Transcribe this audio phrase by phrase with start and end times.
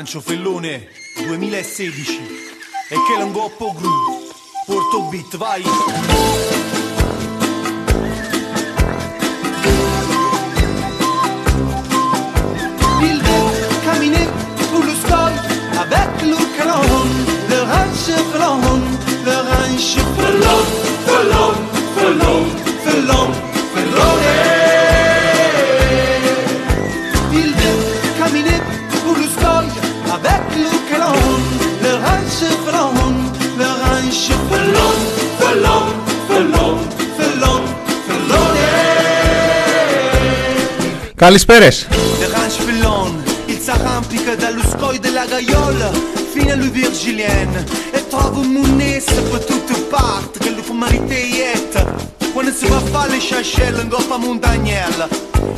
[0.00, 2.20] Rancio Fellone 2016
[2.88, 4.28] e che l'angoppo groove
[4.64, 5.62] Porto beat vai
[41.19, 41.87] Καλησπέρες.
[42.19, 45.91] Le ranch Fellon il s'arrampica dallo scoglio della gaiola
[46.33, 51.79] fino alle Virgilienne e trova munesse per tutte parti che le mariteiette
[52.33, 55.07] quando si va a fare le chachelles in goppa montagnella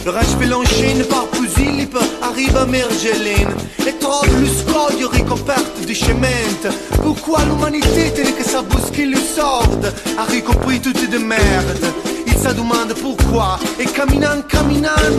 [0.03, 5.95] le ranch Fellon scende par Pusilip arriva a Mergelin e trova lo scoglio ricoperto di
[5.95, 6.69] cemento
[7.01, 12.10] pourquoi l'umanità tiene che sa buschi le sorte a ricoprire tutte de merde il
[12.42, 13.52] Sa domanda pourquoi.
[13.82, 15.18] E camminant camminant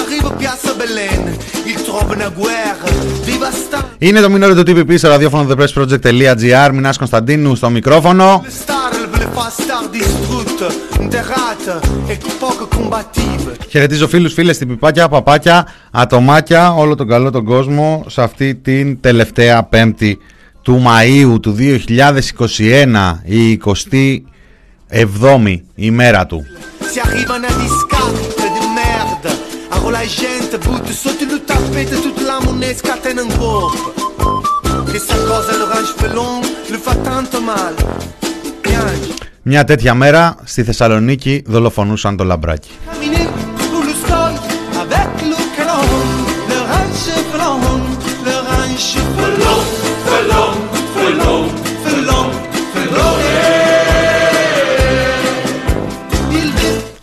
[0.00, 1.22] arriva a Piazza Belen.
[1.70, 2.88] Il trova una guerra
[3.24, 6.70] devastante Είναι το μηνόριο του TPP στο ραδιόφωνο thepressproject.gr.
[6.72, 8.44] Μινάς Κωνσταντίνου στο μικρόφωνο.
[8.44, 10.66] le star le fa star distrutte
[11.00, 11.74] enterrate
[12.06, 18.22] e poco combattive Χαιρετίζω φίλους, φίλες, τυπιπάκια, παπάκια, ατομάκια, όλο τον καλό τον κόσμο σε
[18.22, 20.18] αυτή την τελευταία πέμπτη
[20.62, 23.56] του Μαΐου του 2021, η
[24.94, 26.46] 7η ημέρα του.
[39.42, 42.70] Μια τέτοια μέρα στη Θεσσαλονίκη δολοφονούσαν το λαμπράκι.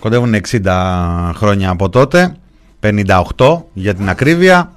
[0.01, 2.35] Κοντεύουν 60 χρόνια από τότε,
[2.79, 4.71] 58 για την ακρίβεια.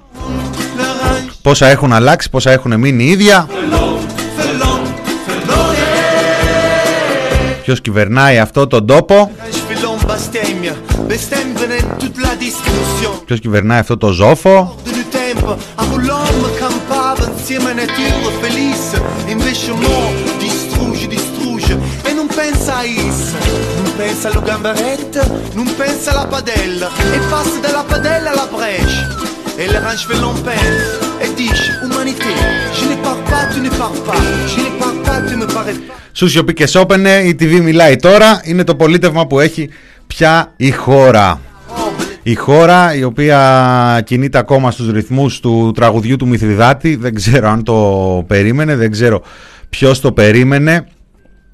[0.77, 3.47] le ranch Πόσα έχουν αλλάξει, πόσα έχουν μείνει ίδια.
[3.49, 3.99] felon,
[4.37, 4.81] felon,
[5.27, 5.77] felone.
[7.63, 10.73] Ποιος κυβερνάει αυτό τον τόπο, ranch pelon bestemmia
[11.07, 14.75] bestemmia venendo tutta la distruzione ποιος κυβερνάει αυτό το ζόφο.
[24.15, 25.19] Pensa allo gamberetto
[25.55, 29.07] non pensa alla padella e passa dalla padella alla brescia
[29.57, 32.23] e le range non pensa e dice umanità
[32.77, 34.21] je ne pars pas tu ne pars pas
[34.51, 37.95] je ne pars pas tu me parais pas Σου σιωπή και σώπαινε, η TV μιλάει
[37.95, 39.69] τώρα, είναι το πολίτευμα που έχει
[40.07, 41.41] πια η χώρα.
[42.23, 47.63] Η χώρα η οποία κινείται ακόμα στους ρυθμούς του τραγουδιού του Μηθριδάτη, δεν ξέρω αν
[47.63, 47.75] το
[48.27, 49.21] περίμενε, δεν ξέρω
[49.69, 50.87] ποιος το περίμενε.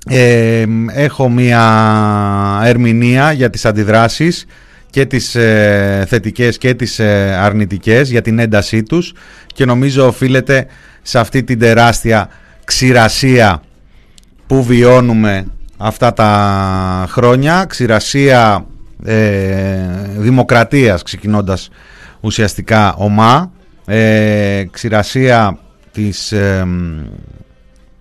[0.08, 4.46] Ε, έχω μία ερμηνεία για τις αντιδράσεις
[4.90, 9.14] και τις ε, θετικές και τις ε, αρνητικές για την έντασή τους
[9.48, 10.68] και νομίζω οφείλεται
[11.02, 12.30] σε αυτή την τεράστια
[12.64, 13.62] ξηρασία
[14.48, 15.46] που βιώνουμε
[15.78, 18.66] αυτά τα χρόνια, ξηρασία
[19.06, 19.86] ε,
[20.18, 21.70] δημοκρατίας ξεκινώντας
[22.20, 23.52] ουσιαστικά ομά,
[23.86, 25.58] ε, ξηρασία
[25.92, 26.68] της ε,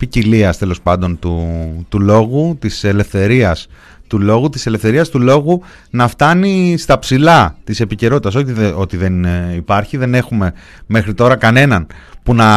[0.00, 1.46] ποικιλίας τέλος πάντων του,
[1.88, 3.66] του λόγου, της ελευθερίας
[4.06, 8.34] του λόγου, της ελευθερίας του λόγου να φτάνει στα ψηλά της επικαιρότητας.
[8.34, 10.52] Όχι δε- ότι δεν ε, υπάρχει, δεν έχουμε
[10.86, 11.86] μέχρι τώρα κανέναν
[12.22, 12.48] που να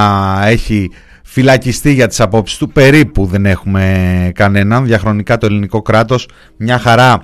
[0.47, 0.91] έχει
[1.23, 2.69] φυλακιστεί για τις απόψεις του.
[2.69, 4.85] Περίπου δεν έχουμε κανέναν.
[4.85, 6.27] Διαχρονικά το ελληνικό κράτος
[6.57, 7.23] μια χαρά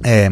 [0.00, 0.28] ε,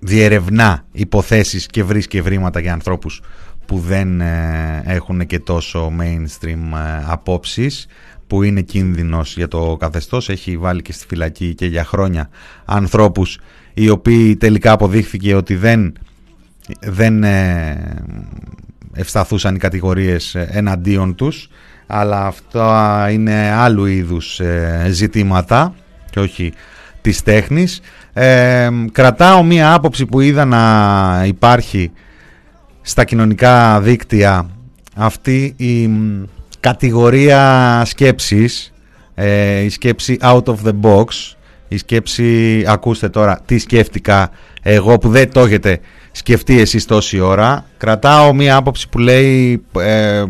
[0.00, 3.20] διερευνά υποθέσεις και βρίσκει ευρήματα για ανθρώπους
[3.66, 7.86] που δεν ε, έχουν και τόσο mainstream ε, απόψεις
[8.26, 10.28] που είναι κίνδυνος για το καθεστώς.
[10.28, 12.28] Έχει βάλει και στη φυλακή και για χρόνια
[12.64, 13.38] ανθρώπους
[13.74, 15.94] οι οποίοι τελικά αποδείχθηκε ότι δεν,
[16.80, 18.04] δεν ε,
[18.92, 21.48] ευσταθούσαν οι κατηγορίες ε, εναντίον τους.
[21.86, 25.74] Αλλά αυτά είναι άλλου είδους ε, ζητήματα
[26.10, 26.52] και όχι
[27.00, 27.80] της τέχνης.
[28.12, 31.92] Ε, κρατάω μία άποψη που είδα να υπάρχει
[32.88, 34.50] στα κοινωνικά δίκτυα.
[34.94, 36.24] Αυτή η μ,
[36.60, 38.72] κατηγορία σκέψης
[39.14, 41.04] ε, η σκέψη out of the box
[41.68, 44.30] η σκέψη ακούστε τώρα τι σκέφτηκα
[44.68, 45.80] εγώ που δεν το έχετε
[46.12, 47.64] σκεφτεί εσείς τόση ώρα.
[47.76, 50.22] Κρατάω μία άποψη που λέει ε,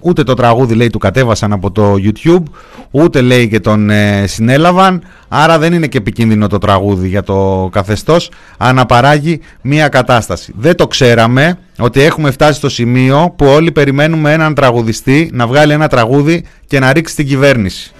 [0.00, 2.42] ούτε το τραγούδι λέει του κατέβασαν από το YouTube,
[2.90, 7.68] ούτε λέει και τον ε, συνέλαβαν, άρα δεν είναι και επικίνδυνο το τραγούδι για το
[7.72, 10.52] καθεστώς, αναπαράγει μία κατάσταση.
[10.56, 15.72] Δεν το ξέραμε ότι έχουμε φτάσει στο σημείο που όλοι περιμένουμε έναν τραγουδιστή να βγάλει
[15.72, 17.92] ένα τραγούδι και να ρίξει την κυβέρνηση.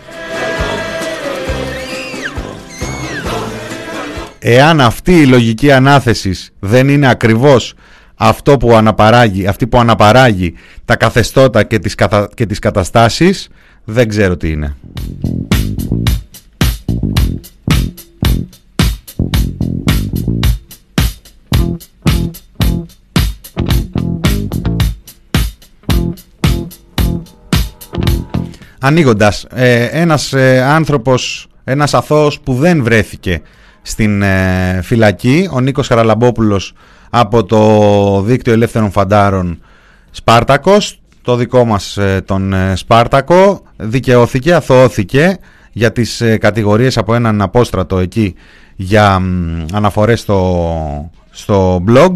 [4.47, 7.75] Εάν αυτή η λογική ανάθεσης δεν είναι ακριβώς
[8.15, 10.55] αυτό που αναπαράγει, αυτή που αναπαράγει
[10.85, 12.29] τα καθεστώτα και τις, κατα...
[12.35, 13.49] και τις καταστάσεις,
[13.85, 14.77] δεν ξέρω τι είναι.
[28.79, 33.43] Ανοίγοντας, ε, ένας ε, άνθρωπος, ένας αθώος που δεν βρέθηκε
[33.87, 35.49] στην ε, φυλακή.
[35.53, 36.73] Ο Νίκος Χαραλαμπόπουλος
[37.11, 39.59] από το δίκτυο ελεύθερων φαντάρων
[40.11, 45.39] Σπάρτακος, το δικό μας ε, τον ε, Σπάρτακο, δικαιώθηκε, αθώθηκε
[45.73, 48.35] για τις κατηγορίες από έναν απόστρατο εκεί
[48.77, 49.23] για
[49.73, 52.15] αναφορές στο, στο blog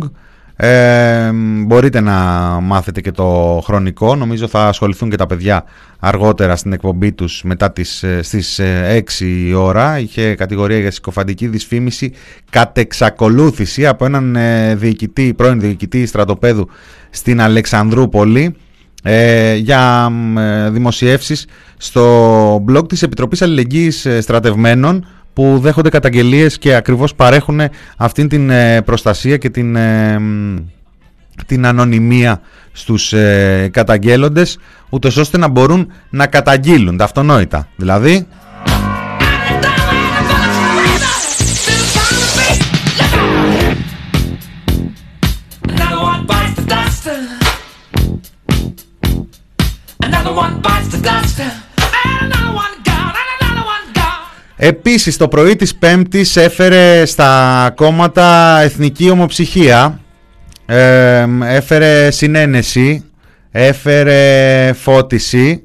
[0.60, 1.30] ε,
[1.66, 2.14] μπορείτε να
[2.62, 4.16] μάθετε και το χρονικό.
[4.16, 5.64] Νομίζω θα ασχοληθούν και τα παιδιά
[5.98, 9.98] αργότερα στην εκπομπή τους μετά τις, ε, στις 6 ε, ώρα.
[9.98, 12.12] Είχε κατηγορία για συκοφαντική δυσφήμιση
[12.50, 14.36] κατ' εξακολούθηση από έναν
[14.78, 16.68] διοικητή, πρώην διοικητή στρατοπέδου
[17.10, 18.56] στην Αλεξανδρούπολη
[19.02, 20.12] ε, για
[20.70, 21.46] δημοσιεύσεις
[21.76, 25.06] στο blog της Επιτροπής Αλληλεγγύης Στρατευμένων
[25.38, 27.60] που δέχονται καταγγελίες και ακριβώς παρέχουν
[27.96, 30.20] αυτήν την ε, προστασία και την, ε,
[31.46, 32.40] την ανωνυμία
[32.72, 34.58] στους ε, καταγγέλλοντες
[34.88, 37.68] ούτως ώστε να μπορούν να καταγγείλουν τα αυτονόητα.
[37.76, 38.26] Δηλαδή...
[54.60, 60.00] Επίσης το πρωί της Πέμπτης έφερε στα κόμματα εθνική ομοψυχία,
[61.44, 63.04] έφερε συνένεση,
[63.50, 65.62] έφερε φώτιση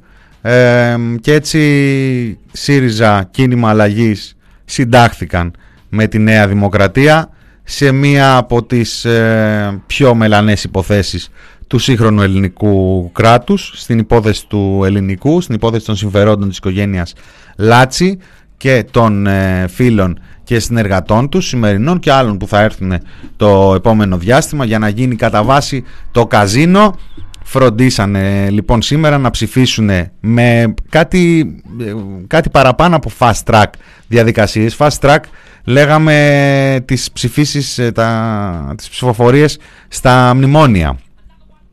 [1.22, 4.36] και έτσι ΣΥΡΙΖΑ κίνημα αλλαγής
[4.66, 5.54] συντάχθηκαν
[5.90, 7.30] με τη Νέα Δημοκρατία
[7.64, 11.30] σε μία από τις ε, πιο μελανές υποθέσεις
[11.68, 17.14] του σύγχρονου ελληνικού κράτους, στην υπόθεση του ελληνικού, στην υπόθεση των συμφερόντων της οικογένειας
[17.58, 18.18] Λάτσι,
[18.64, 22.94] και των ε, φίλων και συνεργατών τους σημερινών και άλλων που θα έρθουν
[23.38, 26.96] το επόμενο διάστημα για να γίνει κατά βάση το καζίνο.
[27.44, 29.90] Φροντίσανε λοιπόν σήμερα να ψηφίσουν
[30.20, 31.94] με κάτι, ε,
[32.28, 33.66] κάτι παραπάνω από fast track
[34.08, 34.76] διαδικασίες.
[34.80, 35.20] Fast track
[35.64, 40.98] λέγαμε τις ψηφίσεις ε, τα, τις ψηφοφορίες στα μνημόνια.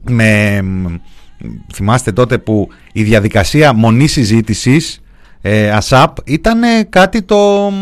[0.09, 0.61] Με,
[1.75, 5.01] θυμάστε τότε που η διαδικασία μονής συζήτησης
[5.43, 7.73] ε, ΑΣΑΠ ήταν κάτι το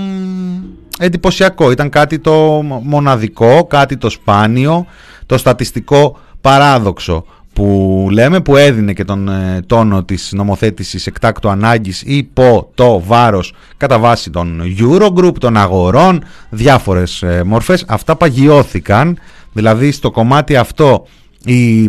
[0.99, 4.87] εντυπωσιακό, ήταν κάτι το μοναδικό, κάτι το σπάνιο,
[5.27, 12.03] το στατιστικό παράδοξο που λέμε που έδινε και τον ε, τόνο της νομοθέτησης εκτάκτου ανάγκης
[12.03, 17.85] υπό το βάρος κατά βάση των Eurogroup, των αγορών, διάφορες ε, μορφές.
[17.89, 19.19] Αυτά παγιώθηκαν,
[19.53, 21.07] δηλαδή στο κομμάτι αυτό
[21.45, 21.89] η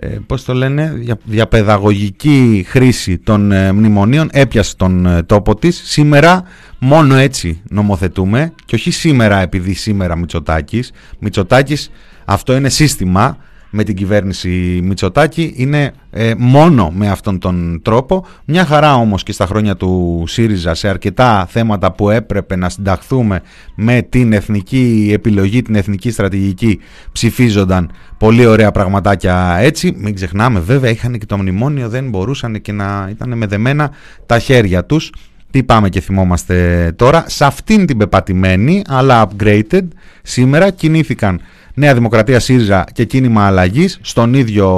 [0.00, 5.82] ε, πώς το λένε, για, παιδαγωγική χρήση των ε, μνημονίων έπιασε τον ε, τόπο της.
[5.84, 6.42] Σήμερα
[6.78, 10.92] μόνο έτσι νομοθετούμε και όχι σήμερα επειδή σήμερα Μητσοτάκης.
[11.18, 11.90] Μητσοτάκης
[12.24, 13.36] αυτό είναι σύστημα
[13.70, 18.26] με την κυβέρνηση Μητσοτάκη είναι ε, μόνο με αυτόν τον τρόπο.
[18.44, 23.42] Μια χαρά όμως και στα χρόνια του ΣΥΡΙΖΑ σε αρκετά θέματα που έπρεπε να συνταχθούμε
[23.74, 26.78] με την εθνική επιλογή, την εθνική στρατηγική
[27.12, 29.94] ψηφίζονταν πολύ ωραία πραγματάκια έτσι.
[29.96, 33.90] Μην ξεχνάμε βέβαια είχαν και το μνημόνιο δεν μπορούσαν και να ήταν με
[34.26, 35.12] τα χέρια τους.
[35.50, 37.24] Τι πάμε και θυμόμαστε τώρα.
[37.26, 39.88] Σε αυτήν την πεπατημένη αλλά upgraded
[40.22, 41.40] σήμερα κινήθηκαν
[41.78, 44.68] Νέα Δημοκρατία ΣΥΡΙΖΑ και κίνημα αλλαγής στον ίδιο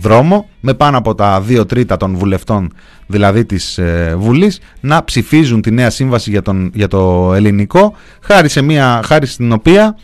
[0.00, 2.72] δρόμο με πάνω από τα δύο τρίτα των βουλευτών
[3.06, 8.48] δηλαδή της ε, Βουλής να ψηφίζουν τη νέα σύμβαση για, τον, για το ελληνικό χάρη,
[8.48, 9.96] σε μια, χάρη στην οποία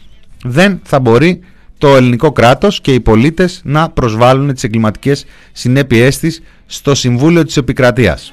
[0.44, 1.40] δεν θα μπορεί
[1.78, 7.56] το ελληνικό κράτος και οι πολίτες να προσβάλλουν τις εγκληματικές συνέπειές της στο Συμβούλιο της
[7.56, 8.32] Επικρατείας.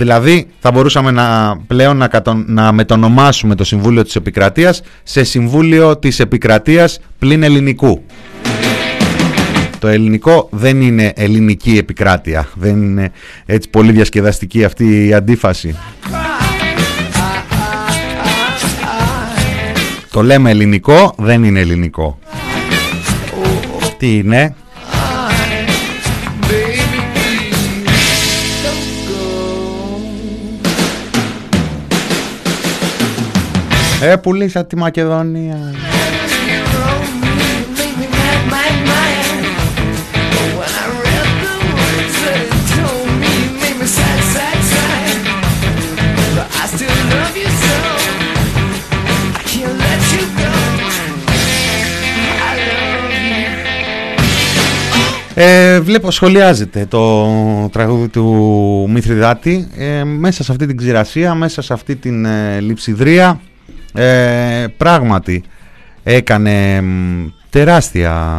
[0.00, 2.10] Δηλαδή θα μπορούσαμε να, πλέον να,
[2.46, 8.04] να μετονομάσουμε το Συμβούλιο της Επικρατείας σε Συμβούλιο της Επικρατείας πλην ελληνικού.
[9.78, 12.48] Το ελληνικό δεν είναι ελληνική επικράτεια.
[12.54, 13.12] Δεν είναι
[13.46, 15.76] έτσι πολύ διασκεδαστική αυτή η αντίφαση.
[20.10, 22.18] Το λέμε ελληνικό, δεν είναι ελληνικό.
[23.98, 24.54] Τι είναι;
[34.02, 35.74] Ε, πουλήσα τη Μακεδονία.
[55.34, 57.28] Ε, βλέπω σχολιάζεται το
[57.68, 63.40] τραγούδι του Μηθριδάτη ε, μέσα σε αυτή την ξηρασία, μέσα σε αυτή την ε, λειψιδρία
[63.92, 65.42] ε, πράγματι
[66.02, 66.82] έκανε
[67.50, 68.36] τεράστια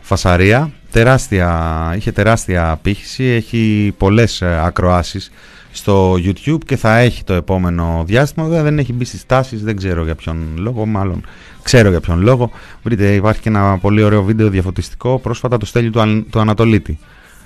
[0.00, 5.30] φασαρία, τεράστια, είχε τεράστια απήχηση, έχει πολλές ε, ακροάσεις
[5.72, 8.46] στο YouTube και θα έχει το επόμενο διάστημα.
[8.46, 11.24] Βέβαια δεν έχει μπει στις τάσεις, δεν ξέρω για ποιον λόγο, μάλλον
[11.62, 12.50] ξέρω για ποιον λόγο.
[12.82, 16.98] Βρείτε, υπάρχει και ένα πολύ ωραίο βίντεο διαφωτιστικό πρόσφατα το στέλνει του, του Ανατολίτη,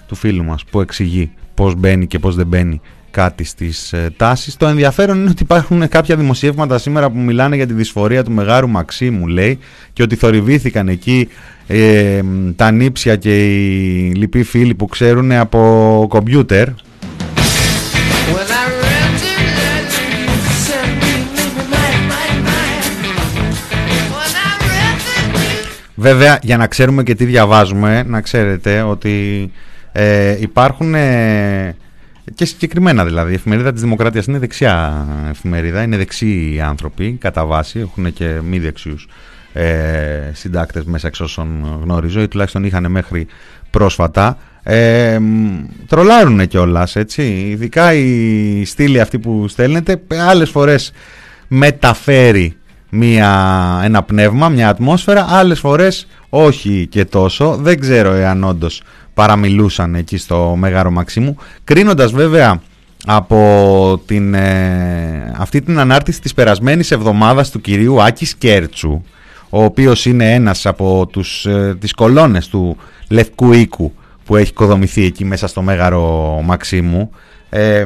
[0.06, 2.80] του φίλου μας, που εξηγεί πώς μπαίνει και πώς δεν μπαίνει
[3.14, 4.56] κάτι στις ε, τάσεις.
[4.56, 8.68] Το ενδιαφέρον είναι ότι υπάρχουν κάποια δημοσιεύματα σήμερα που μιλάνε για τη δυσφορία του Μεγάρου
[8.68, 9.58] Μαξίμου, λέει,
[9.92, 11.28] και ότι θορυβήθηκαν εκεί
[11.66, 12.20] ε,
[12.56, 16.68] τα νύψια και οι λοιποί φίλοι που ξέρουν από κομπιούτερ.
[25.94, 29.50] Βέβαια, για να ξέρουμε και τι διαβάζουμε, να ξέρετε ότι
[29.92, 31.76] ε, υπάρχουν ε,
[32.34, 33.32] και συγκεκριμένα δηλαδή.
[33.32, 38.58] Η εφημερίδα της Δημοκρατίας είναι δεξιά εφημερίδα, είναι δεξιοί άνθρωποι κατά βάση, έχουν και μη
[38.58, 39.08] δεξιούς
[39.52, 43.26] ε, συντάκτες μέσα εξ όσων γνωρίζω ή τουλάχιστον είχαν μέχρι
[43.70, 44.38] πρόσφατα.
[44.62, 45.18] Ε,
[45.86, 47.22] τρολάρουν κιόλας, έτσι.
[47.22, 50.92] Ειδικά η στήλη αυτή που στέλνετε, άλλες φορές
[51.48, 52.56] μεταφέρει
[52.88, 57.56] μια, ένα πνεύμα, μια ατμόσφαιρα, άλλες φορές όχι και τόσο.
[57.56, 58.82] Δεν ξέρω εάν όντως
[59.14, 61.36] παραμιλούσαν εκεί στο Μέγαρο Μαξίμου.
[61.64, 62.60] Κρίνοντας βέβαια
[63.06, 69.02] από την, ε, αυτή την ανάρτηση της περασμένης εβδομάδας του κυρίου Άκης Σκέρτσου,
[69.50, 72.76] ο οποίος είναι ένας από τους, ε, τις κολόνες του
[73.08, 73.92] Λευκού Οίκου
[74.24, 77.10] που έχει κοδομηθεί εκεί μέσα στο Μέγαρο Μαξίμου,
[77.50, 77.84] ε,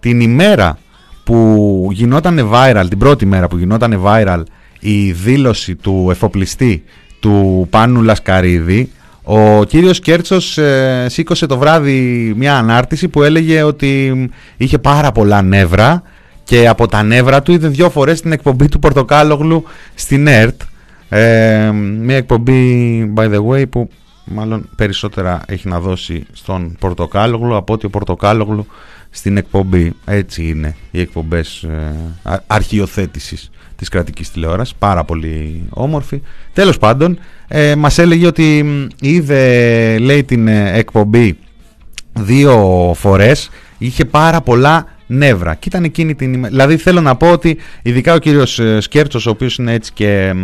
[0.00, 0.78] την ημέρα
[1.24, 4.42] που γινόταν viral, την πρώτη μέρα που γινόταν viral
[4.80, 6.84] η δήλωση του εφοπλιστή
[7.20, 8.90] του Πάνου Λασκαρίδη
[9.32, 15.42] ο κύριος Κέρτσος ε, σήκωσε το βράδυ μια ανάρτηση που έλεγε ότι είχε πάρα πολλά
[15.42, 16.02] νεύρα
[16.44, 20.60] και από τα νεύρα του είδε δυο φορές την εκπομπή του Πορτοκάλογλου στην ΕΡΤ
[21.08, 21.70] ε,
[22.00, 23.90] μια εκπομπή by the way που
[24.24, 28.66] μάλλον περισσότερα έχει να δώσει στον Πορτοκάλογλου από ότι ο Πορτοκάλογλου
[29.10, 29.92] στην εκπομπή.
[30.04, 34.74] Έτσι είναι οι εκπομπές ε, αρχιοθέτησης της κρατικής τηλεόρασης.
[34.78, 36.22] Πάρα πολύ όμορφη.
[36.52, 37.18] Τέλος πάντων,
[37.48, 38.64] ε, μας έλεγε ότι
[39.00, 41.38] είδε, λέει, την ε, εκπομπή
[42.12, 43.50] δύο φορές.
[43.78, 45.54] Είχε πάρα πολλά νεύρα.
[45.54, 49.30] Και ήταν εκείνη την Δηλαδή θέλω να πω ότι ειδικά ο κύριος ε, Σκέρτσος, ο
[49.30, 50.34] οποίος είναι έτσι και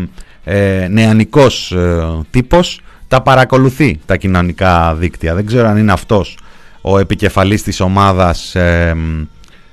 [0.45, 5.35] ε, νεανικός ε, τύπος, τα παρακολουθεί τα κοινωνικά δίκτυα.
[5.35, 6.39] Δεν ξέρω αν είναι αυτός
[6.81, 8.95] ο επικεφαλής της ομάδας, ε,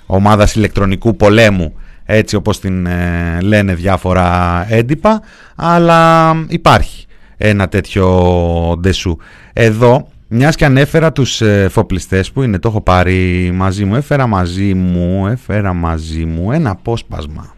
[0.06, 1.74] ομάδας ηλεκτρονικού πολέμου
[2.06, 5.22] έτσι όπως την ε, λένε διάφορα έντυπα
[5.56, 7.06] αλλά υπάρχει
[7.38, 9.18] ένα τέτοιο ντεσού.
[9.54, 14.28] Εδώ μιας και ανέφερα τους ε, φοπλιστές που είναι, το έχω πάρει μαζί μου, έφερα
[14.28, 17.56] μαζί μου, έφερα μαζί μου ένα απόσπασμα.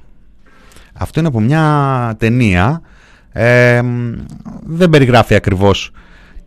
[0.93, 2.81] Αυτό είναι από μια ταινία,
[3.31, 3.81] ε,
[4.65, 5.91] δεν περιγράφει ακριβώς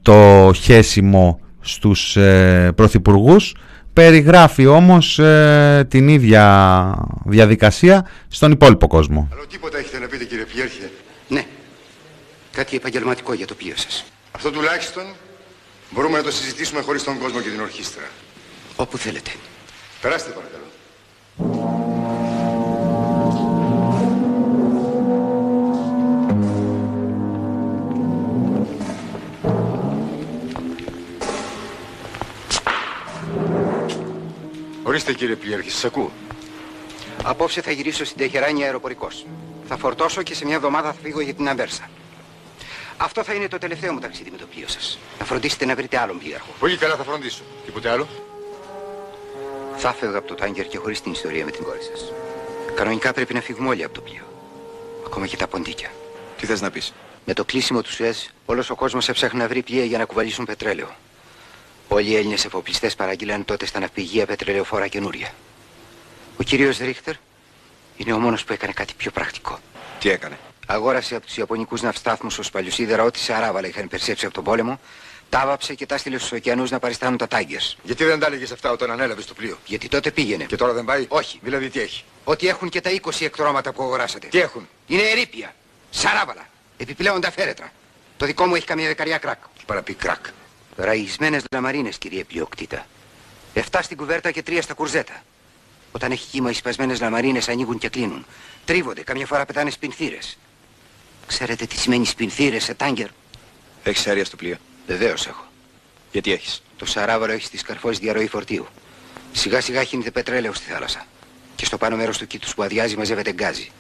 [0.03, 3.55] το χέσιμο στους ε, πρωθυπουργούς,
[3.99, 9.29] περιγράφει όμως ε, την ίδια διαδικασία στον υπόλοιπο κόσμο.
[9.33, 10.91] Αλλά τίποτα έχετε να πείτε κύριε Πιέρχε.
[11.29, 11.47] Ναι.
[12.53, 14.05] Κάτι επαγγελματικό για το πλοίο σας.
[14.33, 15.03] Αυτό τουλάχιστον
[15.91, 18.05] μπορούμε να το συζητήσουμε χωρίς τον κόσμο και την ορχήστρα.
[18.77, 19.31] Όπου θέλετε.
[20.01, 20.68] Περάστε παρακαλώ.
[34.89, 36.13] Ορίστε κύριε Πλιέρχη, σας ακούω.
[37.25, 39.27] Απόψε θα γυρίσω στην Τεχεράνη αεροπορικός.
[39.69, 41.91] Θα φορτώσω και σε μια εβδομάδα θα φύγω για την Αβέρσα.
[42.97, 44.99] Αυτό θα είναι το τελευταίο μου ταξίδι με το πλοίο σας.
[45.19, 46.49] Να φροντίσετε να βρείτε άλλον πλοίαρχο.
[46.59, 47.43] Πολύ καλά θα φροντίσω.
[47.65, 48.09] Τίποτε άλλο;
[49.77, 52.13] Θα φεύγω από το τάγκερ και χωρίς την ιστορία με την κόρη σας.
[52.75, 54.25] Κανονικά πρέπει να φύγουμε όλοι από το πλοίο.
[55.07, 55.91] Ακόμα και τα ποντίκια.
[56.37, 56.93] Τι θες να πεις;
[57.25, 60.45] Με το κλείσιμο του Σουέζ, όλος ο κόσμος έψαχνε να βρει πλοία για να κουβαλήσουν
[60.45, 60.89] πετρέλαιο.
[61.89, 65.35] Όλοι οι Έλληνες εφοπλιστές παράγγειλαν τότε στα ναυπηγεία πετρελαιοφόρα καινούρια.
[66.37, 67.15] Ο κύριος Ρίχτερ
[67.97, 69.59] είναι ο μόνος που έκανε κάτι πιο πρακτικό.
[69.99, 74.35] Τι έκανε; Αγόρασε από τους Ιαπωνικούς ναυστάθμους ως παλιοσίδερα ό,τι σε αράβαλα είχαν περσέψει από
[74.35, 74.81] τον πόλεμο,
[75.29, 77.77] τα άβαψε και τα στείλε στους ωκεανούς να παριστάνουν τα τάγκερς.
[77.83, 80.45] Γιατί δεν τα έλεγες αυτά όταν ανέλαβες το πλοίο; Γιατί τότε πήγαινε.
[80.45, 81.39] Και τώρα δεν πάει; Όχι.
[81.43, 84.27] Δηλαδή τι έχει; Ότι έχουν και τα 20 εκτρώματα που αγοράσατε.
[84.27, 85.55] Τι έχουν; Είναι ερήπια.
[85.91, 86.47] Σαράβαλα.
[86.77, 87.73] Επιπλέον τα φέρετρα.
[88.17, 89.39] Το δικό μου έχει καμία δεκαριά κράκ.
[89.57, 90.27] Και παραπεί κρακ.
[90.81, 92.87] Ραϊσμένες λαμαρίνες, κύριε πλειοκτήτα.
[93.55, 95.23] Εφτά στην κουβέρτα και τρία στα κουρζέτα.
[95.93, 98.27] Όταν έχει κύμα οι σπασμένες λαμαρίνες ανοίγουν και κλείνουν.
[98.65, 100.39] Τρίβονται, καμιά φορά πετάνε σπινθύρες.
[101.27, 103.09] Ξέρετε τι σημαίνει σπινθύρες σε τάγκερ.
[103.83, 104.57] Έχεις αέρια στο πλοίο.
[104.87, 105.45] Βεβαίως έχω.
[106.13, 108.67] Γιατί έχεις; Το Σαράβαλο έχει στις καρφώσεις διαρροή φορτίου.
[109.33, 111.07] Σιγά σιγά χύνεται πετρέλαιο στη θάλασσα.
[111.57, 113.71] Και στο πάνω μέρος του κήτους που αδειάζει μαζεύεται γκάζι.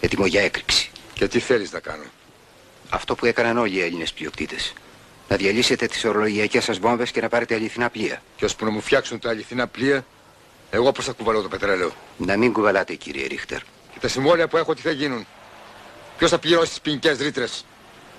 [0.00, 0.90] Έτοιμο για έκρηξη.
[1.14, 2.04] Και τι θέλεις να κάνω;
[2.88, 4.72] Αυτό που έκαναν όλοι οι Έλληνες πλειοκτήτες.
[5.30, 8.22] Να διαλύσετε τις ορολογιακές σας βόμβες και να πάρετε αληθινά πλοία.
[8.36, 10.04] Και ώσπου να μου φτιάξουν τα αληθινά πλοία,
[10.70, 13.58] εγώ πώς θα κουβαλώ το πετρέλαιο; Να μην κουβαλάτε κύριε Ρίχτερ.
[13.92, 15.26] Και τα συμβόλαια που έχω τι θα γίνουν;
[16.18, 17.64] Ποιος θα πληρώσει τις ποινικές ρήτρες;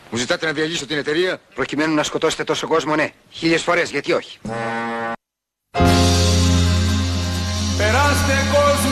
[0.09, 3.09] Μου ζητάτε να διαλύσω την εταιρεία; Προκειμένου να σκοτώσετε τόσο κόσμο, ναι.
[3.29, 4.39] Χίλιες φορές, γιατί όχι.
[7.77, 8.90] Περάστε κόσμε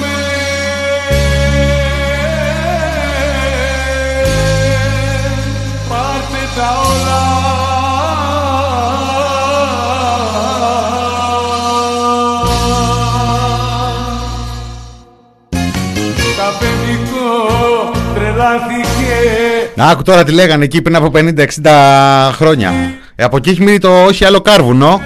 [19.81, 22.73] άκου τώρα τι λέγανε εκεί πριν από 50-60 χρόνια.
[23.15, 25.01] Ε, από εκεί έχει μείνει το όχι άλλο κάρβουνο.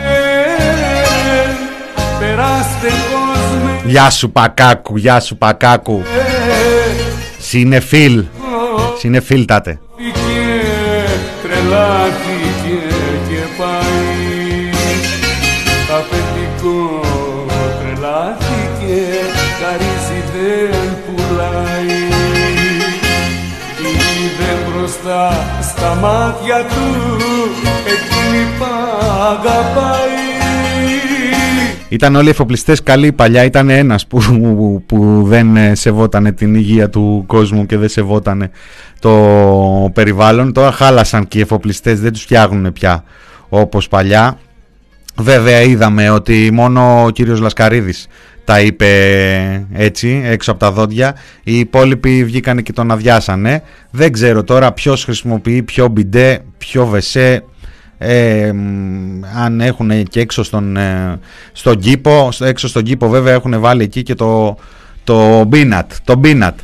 [2.20, 6.04] Περάστε κόσμε Γεια σου Πακάκου, γεια σου Πακάκου.
[7.40, 8.24] Συνεφίλ.
[9.00, 9.80] Συνεφίλ τάτε.
[11.44, 12.33] Τρελάθηκε,
[25.14, 26.82] μπροστά στα μάτια του,
[27.86, 28.66] εκείνη που
[29.22, 30.22] αγαπάει
[31.90, 33.44] Ήταν όλοι εφοπλιστές καλοί παλιά.
[33.44, 38.52] Ήταν ένας που, που, που δεν ε, σεβότανε την υγεία του κόσμου και δεν σεβότανε
[39.00, 39.12] το
[39.94, 40.54] περιβάλλον.
[40.54, 43.04] Τώρα χάλασαν και οι εφοπλιστές, δεν τους φτιάχνουν πια
[43.50, 44.38] όπως παλιά.
[45.16, 48.08] Βέβαια είδαμε ότι μόνο ο κύριος Λασκαρίδης
[48.46, 48.88] τα είπε
[49.74, 51.16] έτσι έξω από τα δόντια.
[51.44, 53.62] Οι υπόλοιποι βγήκανε και τον αδειάσανε.
[53.92, 57.44] Δεν ξέρω τώρα ποιος χρησιμοποιεί ποιο μπιντέ, ποιο βεσέ.
[57.98, 61.20] Ε, μ, αν έχουν και έξω στον, ε,
[61.52, 64.58] στον κήπο στο- έξω στον κήπο βέβαια έχουν βάλει εκεί και το,
[65.04, 66.60] το μπίνατ το μπίνατ.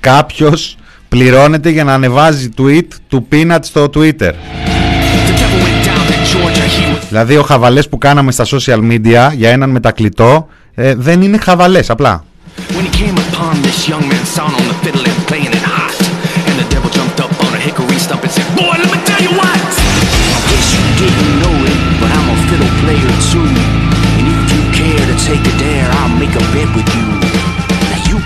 [0.00, 0.76] Κάποιος
[1.10, 4.32] πληρώνεται για να ανεβάζει tweet του πείνατε στο Twitter.
[7.08, 11.90] Δηλαδή ο χαβαλές που κάναμε στα social media για έναν μετακλητό ε, δεν είναι χαβαλές
[11.90, 12.24] απλά.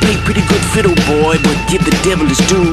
[0.05, 2.71] Now you play pretty good fiddle, boy, but give the devil his due.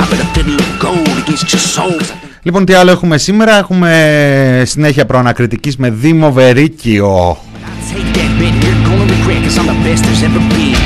[0.00, 2.00] I bet a fiddle of gold against your soul.
[2.42, 7.30] Λοιπόν τι άλλο έχουμε σήμερα, έχουμε συνέχεια προανακριτικής με Δήμο Βερίκιο.
[7.30, 10.76] I'll take that bet, and you're gonna regret, cause I'm the best there's ever been.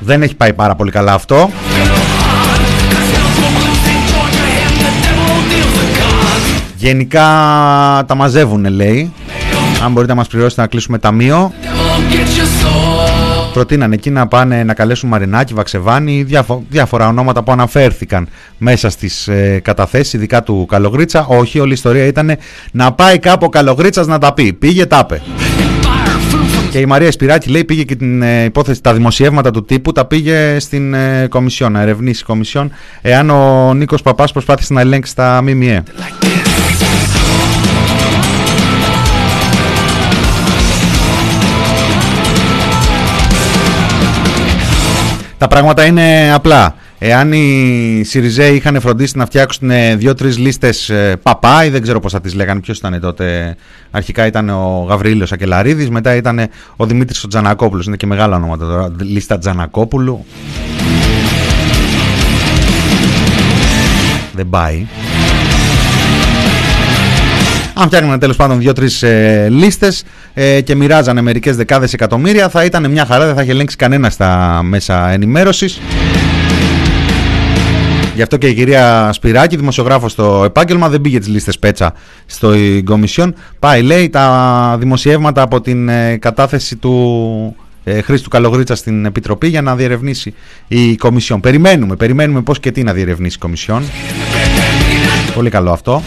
[0.00, 1.50] Δεν έχει πάει πάρα πολύ καλά αυτό.
[6.76, 7.24] Γενικά
[8.06, 9.12] τα μαζεύουν λέει.
[9.84, 11.52] Αν μπορείτε να μας πληρώσετε να κλείσουμε ταμείο.
[13.52, 19.28] Προτείνανε εκεί να πάνε να καλέσουν Μαρινάκη, Βαξεβάνη, διάφο- διάφορα ονόματα που αναφέρθηκαν μέσα στις
[19.28, 21.26] ε, καταθέσεις, ειδικά του Καλογρίτσα.
[21.28, 22.36] Όχι, όλη η ιστορία ήταν
[22.72, 24.52] να πάει κάπου ο Καλογρίτσας να τα πει.
[24.52, 25.22] Πήγε, τάπε.
[26.70, 30.04] Και η Μαρία Σπυράκη λέει πήγε και την ε, υπόθεση, τα δημοσιεύματα του τύπου τα
[30.04, 32.70] πήγε στην ε, Κομισιόν, να ερευνήσει η Κομισιόν
[33.02, 35.82] εάν ο Νίκος Παπάς προσπάθησε να ελέγξει τα ΜΜΕ.
[45.40, 46.74] Τα πράγματα είναι απλά.
[46.98, 52.20] Εάν οι Σιριζέοι είχαν φροντίσει να φτιάξουν δύο-τρεις λίστες παπά, ή δεν ξέρω πώς θα
[52.20, 53.56] τις λέγανε, ποιος ήταν τότε.
[53.90, 57.86] Αρχικά ήταν ο Γαβρίλιος Ακελαρίδης, μετά ήταν ο Δημήτρης ο Τζανακόπουλος.
[57.86, 58.92] Είναι και μεγάλα ονόματα τώρα.
[59.00, 60.24] Λίστα Τζανακόπουλου.
[64.32, 64.86] Δεν πάει.
[67.80, 72.90] Αν φτιάχνανε τέλος πάντων δύο-τρεις ε, λίστες ε, και μοιράζανε μερικές δεκάδες εκατομμύρια, θα ήταν
[72.90, 75.80] μια χαρά, δεν θα είχε ελέγξει κανένας στα μέσα ενημέρωσης.
[78.14, 81.94] Γι' αυτό και η κυρία Σπυράκη, δημοσιογράφος στο επάγγελμα, δεν πήγε τις λίστες πέτσα
[82.26, 82.52] στο
[82.84, 83.34] Κομισιόν.
[83.58, 89.62] Πάει, λέει, τα δημοσιεύματα από την ε, κατάθεση του ε, Χρήστου Καλογρίτσα στην Επιτροπή για
[89.62, 90.34] να διερευνήσει
[90.68, 91.40] η Κομισιόν.
[91.40, 93.82] Περιμένουμε, περιμένουμε πώς και τι να διερευνήσει η Κομισιόν.
[95.34, 96.02] Πολύ καλό αυτό.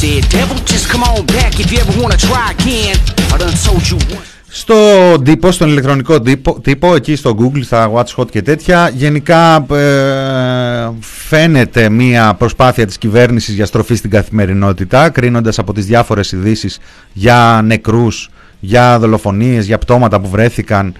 [0.00, 2.96] Said, Devil, just come on back if you ever want to try again.
[3.32, 4.28] I done told you once.
[4.52, 4.74] Στο
[5.22, 10.90] τύπο, στον ηλεκτρονικό τύπο, τύπο, εκεί στο Google, στα Watch Hot και τέτοια, γενικά ε,
[11.00, 16.78] φαίνεται μία προσπάθεια της κυβέρνησης για στροφή στην καθημερινότητα, κρίνοντας από τις διάφορες ειδήσεις
[17.12, 20.94] για νεκρούς, για δολοφονίες, για πτώματα που βρέθηκαν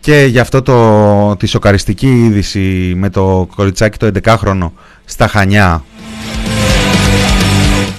[0.00, 4.70] και για αυτό το, τη σοκαριστική είδηση με το κοριτσάκι το 11χρονο
[5.04, 5.84] στα Χανιά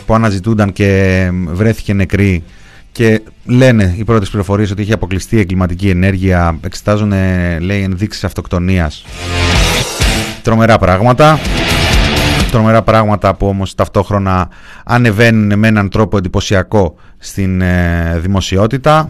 [0.10, 2.44] που αναζητούνταν και βρέθηκε νεκρή
[2.92, 7.14] και λένε οι πρώτες πληροφορίες ότι είχε αποκλειστεί εγκληματική ενέργεια, εξετάζουν
[7.60, 9.06] λέει ενδείξεις αυτοκτονίας.
[10.42, 11.40] Τρομερά πράγματα.
[12.52, 14.50] Τρομερά πράγματα που όμως ταυτόχρονα
[14.86, 19.10] ανεβαίνουν με έναν τρόπο εντυπωσιακό στην ε, δημοσιότητα.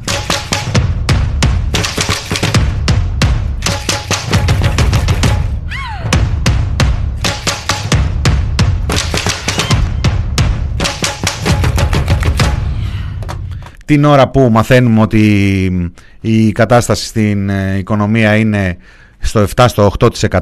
[13.89, 18.77] Την ώρα που μαθαίνουμε ότι η κατάσταση στην ε, οικονομία είναι
[19.19, 19.91] στο 7 στο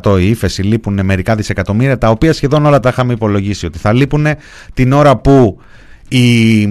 [0.01, 3.93] 8% η ύφεση, λείπουν μερικά δισεκατομμύρια, τα οποία σχεδόν όλα τα είχαμε υπολογίσει ότι θα
[3.93, 4.27] λείπουν
[4.73, 5.61] την ώρα που
[6.07, 6.63] η,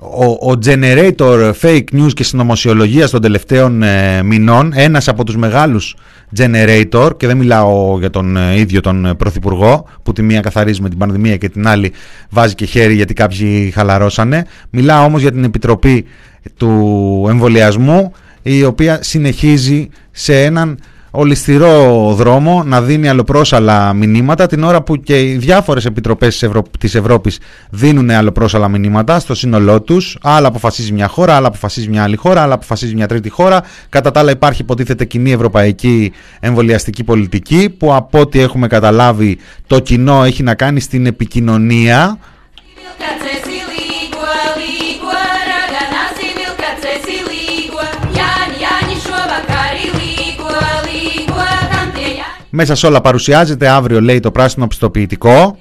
[0.00, 5.96] ο, ο generator fake news και συνωμοσιολογία των τελευταίων ε, μηνών, ένας από τους μεγάλους
[6.36, 10.88] generator, και δεν μιλάω για τον ε, ίδιο τον Πρωθυπουργό, που τη μία καθαρίζει με
[10.88, 11.92] την πανδημία και την άλλη
[12.30, 16.04] βάζει και χέρι γιατί κάποιοι χαλαρώσανε, μιλάω όμως για την Επιτροπή
[16.56, 20.78] του Εμβολιασμού, η οποία συνεχίζει σε έναν
[21.18, 26.62] ολιστηρό δρόμο να δίνει αλλοπρόσαλα μηνύματα την ώρα που και οι διάφορες επιτροπές της, Ευρω...
[26.78, 27.38] της Ευρώπης
[27.70, 30.18] δίνουν αλλοπρόσαλα μηνύματα στο σύνολό τους.
[30.22, 33.62] Άλλα αποφασίζει μια χώρα, άλλα αποφασίζει μια άλλη χώρα άλλα αποφασίζει μια τρίτη χώρα.
[33.88, 39.80] Κατά τα άλλα υπάρχει υποτίθεται κοινή ευρωπαϊκή εμβολιαστική πολιτική που από ό,τι έχουμε καταλάβει το
[39.80, 42.18] κοινό έχει να κάνει στην επικοινωνία
[52.58, 55.58] Μέσα σε όλα παρουσιάζεται αύριο, λέει, το πράσινο πιστοποιητικό.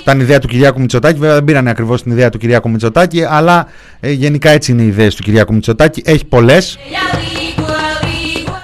[0.00, 1.18] Ήταν ιδέα του Κυριάκου Μητσοτάκη.
[1.18, 3.66] Βέβαια δεν πήρανε ακριβώς την ιδέα του Κυριάκου Μητσοτάκη, αλλά
[4.00, 6.02] ε, γενικά έτσι είναι οι ιδέες του Κυριάκου Μητσοτάκη.
[6.04, 6.78] Έχει πολλές.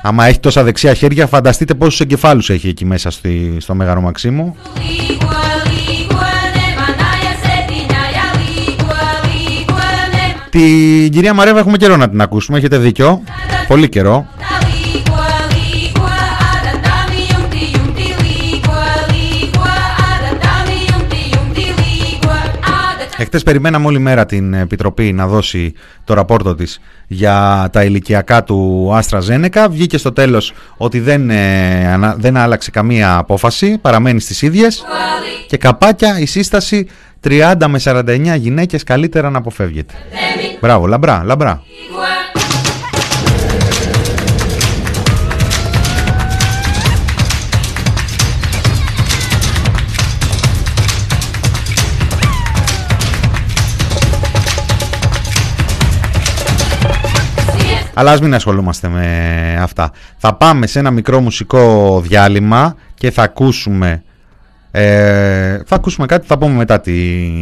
[0.03, 4.57] Άμα έχει τόσα δεξιά χέρια, φανταστείτε πόσους εγκεφάλους έχει εκεί μέσα στη, στο Μέγαρο Μαξίμου.
[10.51, 13.23] Την κυρία Μαρέβα έχουμε καιρό να την ακούσουμε, έχετε δίκιο.
[13.69, 14.27] Πολύ καιρό.
[23.21, 25.73] Εχθές περιμέναμε όλη μέρα την Επιτροπή να δώσει
[26.05, 29.69] το ραπόρτο της για τα ηλικιακά του Άστρα Ζένεκα.
[29.69, 34.85] Βγήκε στο τέλος ότι δεν, ε, δεν άλλαξε καμία απόφαση, παραμένει στις ίδιες.
[35.47, 36.89] Και καπάκια η σύσταση
[37.21, 39.95] 30 με 49 γυναίκες καλύτερα να αποφεύγεται.
[40.61, 41.63] Μπράβο, λαμπρά, λαμπρά.
[57.99, 59.93] Αλλά ας μην ασχολούμαστε με αυτά.
[60.17, 64.03] Θα πάμε σε ένα μικρό μουσικό διάλειμμα και θα ακούσουμε,
[64.71, 66.93] ε, θα ακούσουμε κάτι, θα πούμε μετά τι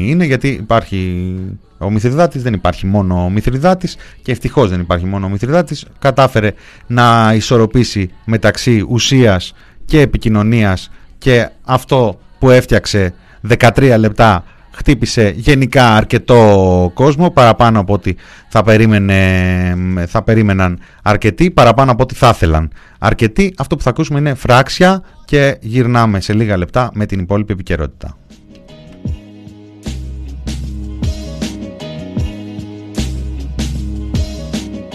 [0.08, 1.34] είναι, γιατί υπάρχει
[1.78, 5.84] ο Μηθριδάτης, δεν υπάρχει μόνο ο Μηθριδάτης και ευτυχώς δεν υπάρχει μόνο ο Μηθριδάτης.
[5.98, 6.52] Κατάφερε
[6.86, 13.14] να ισορροπήσει μεταξύ ουσίας και επικοινωνίας και αυτό που έφτιαξε
[13.48, 14.44] 13 λεπτά
[14.76, 18.14] χτύπησε γενικά αρκετό κόσμο, παραπάνω από ό,τι
[18.48, 19.16] θα, περίμενε,
[20.06, 23.54] θα περίμεναν αρκετοί, παραπάνω από ό,τι θα ήθελαν αρκετοί.
[23.58, 28.16] Αυτό που θα ακούσουμε είναι φράξια και γυρνάμε σε λίγα λεπτά με την υπόλοιπη επικαιρότητα.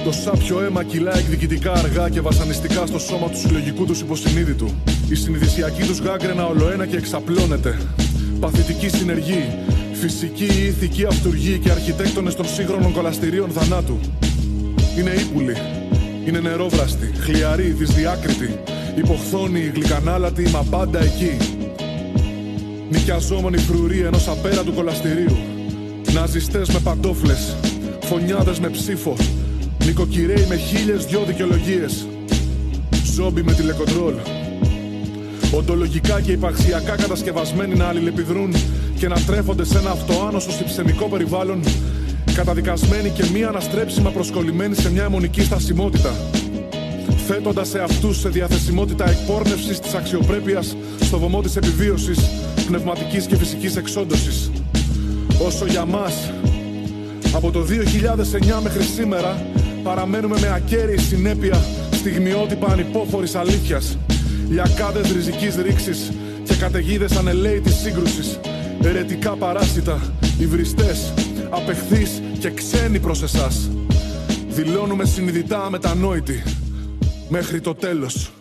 [0.04, 4.70] Το σάπιο αίμα κυλά εκδικητικά αργά και βασανιστικά στο σώμα του συλλογικού τους υποσυνείδητου.
[5.10, 7.78] Η συνειδησιακή τους γάγκρενα ολοένα και εξαπλώνεται.
[8.42, 9.50] Παθητική συνεργή,
[9.94, 14.00] φυσική ή ηθική αυτούργη και αρχιτέκτονες των σύγχρονων κολαστηρίων θανάτου.
[14.98, 15.56] Είναι ύπουλοι,
[16.26, 18.60] είναι νερόβραστοι, χλιαροί, δυσδιάκριτοι,
[18.96, 21.38] υποχθόνοι, γλυκανάλατοι, μα πάντα εκεί.
[22.90, 25.38] Νοικιαζόμενοι φρουροί ενός απέραντου κολαστηρίου.
[26.14, 27.56] Ναζιστές με παντόφλες,
[28.02, 29.16] φωνιάδες με ψήφο,
[29.86, 32.08] νοικοκυρέοι με χίλιες δυο δικαιολογίες.
[33.16, 34.41] Ζόμπι με τηλεκοντρόλ.
[35.54, 38.54] Οντολογικά και υπαρξιακά κατασκευασμένοι να αλληλεπιδρούν
[38.98, 41.64] και να τρέφονται σε ένα αυτοάνωσο συψενικό περιβάλλον,
[42.34, 46.14] καταδικασμένοι και μία αναστρέψιμα προσκολλημένοι σε μια αιμονική στασιμότητα.
[47.28, 52.20] Θέτοντας σε αυτούς σε διαθεσιμότητα εκπόρνευσης της αξιοπρέπειας στο βωμό της επιβίωσης,
[52.68, 54.52] πνευματικής και φυσικής εξόντωσης.
[55.46, 56.32] Όσο για μας,
[57.34, 59.46] από το 2009 μέχρι σήμερα,
[59.84, 61.62] παραμένουμε με ακέραιη συνέπεια
[61.92, 63.98] στιγμιότυπα ανυπόφορης αλήθειας,
[64.52, 66.12] λιακάδες ριζικής ρήξης
[66.44, 68.40] και καταιγίδες ανελαίητης σύγκρουσης,
[68.84, 71.14] ερετικά παράσιτα, υβριστές,
[71.50, 73.70] απεχθείς και ξένοι προς εσάς.
[74.50, 76.44] Δηλώνουμε συνειδητά αμετανόητοι,
[77.30, 78.32] μέχρι το τέλος.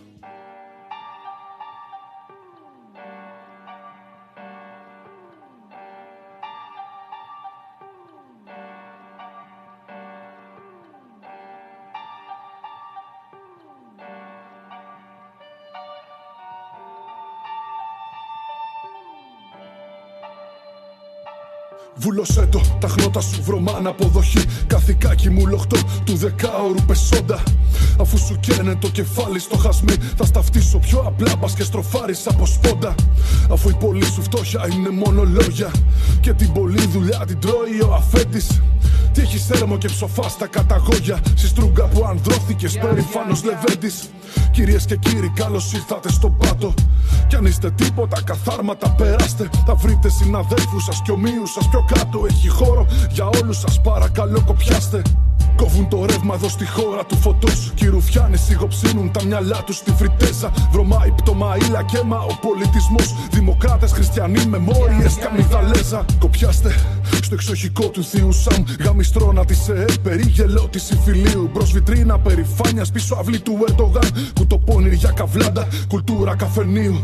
[21.96, 24.44] Βούλωσέ το, τα χνότα σου βρωμάν αποδοχή.
[24.66, 27.42] Καθηκάκι μου λοχτό του δεκάωρου πεσόντα.
[28.00, 32.46] Αφού σου καίνε το κεφάλι στο χασμί Θα σταυτίσω πιο απλά μπας και στροφάρεις από
[32.46, 32.94] σπόντα.
[33.50, 35.70] Αφού η πολλή σου φτώχεια είναι μόνο λόγια.
[36.20, 38.60] Και την πολλή δουλειά την τρώει ο αφέντης.
[39.12, 41.20] Τι έχεις έρμο και ψοφά στα καταγόγια.
[41.34, 44.10] Συστρούγκα που ανδρώθηκες περηφάνος λεβέντης
[44.50, 46.74] Κυρίες και κύριοι καλώς ήρθατε στον πάτο
[47.28, 52.26] Κι αν είστε τίποτα καθάρματα περάστε Θα βρείτε συναδέλφους σας και ομοίους σας πιο κάτω
[52.28, 55.02] Έχει χώρο για όλους σας παρακαλώ κοπιάστε
[55.56, 57.72] Κόβουν το ρεύμα εδώ στη χώρα του φωτός.
[57.74, 60.52] Κι οι ρουφιάνοι σιγοψύνουν τα μυαλά τους στη φρυτέζα.
[60.72, 63.14] Βρωμάει πτωμά ή λακέμα ο πολιτισμός.
[63.30, 66.04] Δημοκράτες χριστιανοί με μόριε καμιδαλέζα.
[66.18, 66.74] Κοπιάστε
[67.22, 68.64] στο εξοχικό του θείου Σαμ.
[68.84, 71.50] Γαμιστρώνα της ΕΕ, περίγελο της υφηλίου.
[71.52, 74.10] Μπρος βιτρίνα περηφάνειας πίσω αυλή του Ερντογάν.
[74.34, 77.00] Κουτοπώνει για καβλάντα, κουλτούρα καφενείου.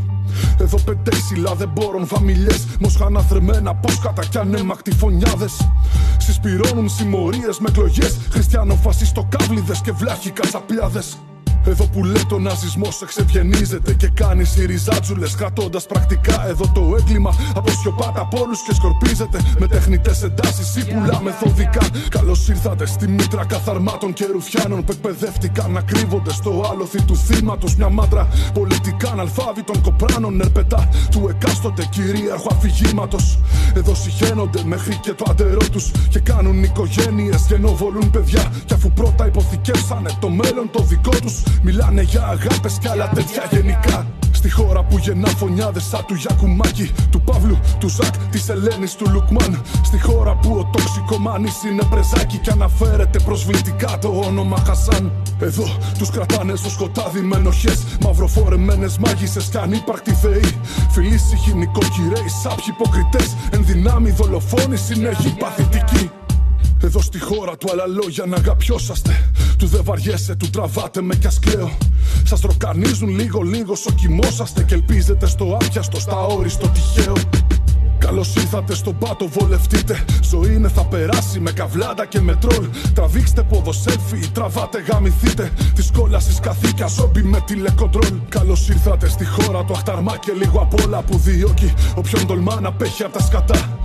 [0.60, 2.56] Εδώ πέντε ψηλά δεν μπορούν φαμιλιέ.
[2.80, 5.68] Μοσχάνα θρεμμένα, πόσκατα κι ανέμακτοι φωνιάδες.
[6.18, 8.16] Συσπηρώνουν συμμορίες με εκλογές.
[8.30, 11.02] Χριστιανοφασιστοκάβλιδες και βλάχοι κατσαπιάδε.
[11.66, 16.48] Εδώ που λέει το ναζισμός εξευγενίζεται και κάνει σιριζάτσουλες κρατώντας πρακτικά.
[16.48, 21.86] Εδώ το έγκλημα αποσιωπάται από όλους και σκορπίζεται με τεχνητές εντάσεις ή πουλά μεθοδικά.
[22.08, 27.76] Καλώς ήρθατε στη μήτρα καθαρμάτων και ρουφιάνων που εκπαιδεύτηκαν να κρύβονται στο άλοθη του θύματος.
[27.76, 33.38] Μια μάτρα πολιτικά αναλφάβητων κοπράνων ερπετά του εκάστοτε κυρίαρχου αφηγήματος.
[33.74, 38.52] Εδώ συχαίνονται μέχρι και το αντερό τους και κάνουν οικογένειες γενοβολούν παιδιά.
[38.64, 43.48] Και αφού πρώτα υποθηκεύσανε το μέλλον το δικό τους, Μιλάνε για αγάπες κι άλλα τέτοια
[43.50, 44.06] γενικά.
[44.30, 49.10] Στη χώρα που γεννά φωνιάδε σαν του Γιακουμάκη, του Παύλου, του Ζακ, της Ελένης, του
[49.10, 49.62] Λουκμάν.
[49.84, 55.12] Στη χώρα που ο τοξικομάνη είναι πρεζάκι και αναφέρεται προσβλητικά το όνομα Χασάν.
[55.40, 55.64] Εδώ
[55.98, 57.84] τους κρατάνε στο σκοτάδι με ενοχές.
[58.00, 60.60] Μαυροφορεμένε μάγισσες κι ανύπαρκτοι θεοί.
[60.90, 63.36] Φιλήσυχοι νοικοκυρέοι, σάπιοι υποκριτές.
[63.50, 66.10] Ενδυνάμει δολοφόνοι, συνέχει παθητικοί.
[66.82, 71.28] Εδώ στη χώρα του άλλα λόγια να αγαπιόσαστε Του δεν βαριέσαι, του τραβάτε με κι
[71.40, 71.70] κλαίω
[72.24, 77.14] Σας ροκανίζουν λίγο λίγο σοκιμόσαστε Και ελπίζετε στο άπιαστο, στα όριστο τυχαίο
[77.98, 80.04] Καλώς ήρθατε στον πάτο, βολευτείτε.
[80.22, 82.68] Ζωή είναι θα περάσει με καβλάντα και με τρόλ.
[82.94, 85.50] Τραβήξτε ποδοσέλφι, τραβάτε, γαμηθείτε.
[85.74, 88.12] Της κόλασης καθήκια, ζόμπι με τηλεκοντρόλ.
[88.28, 91.74] Καλώς ήρθατε στη χώρα του αχταρμά και λίγο απ' όλα που διώκει.
[91.94, 93.78] Όποιον τολμά να πέχει από τα σκατά.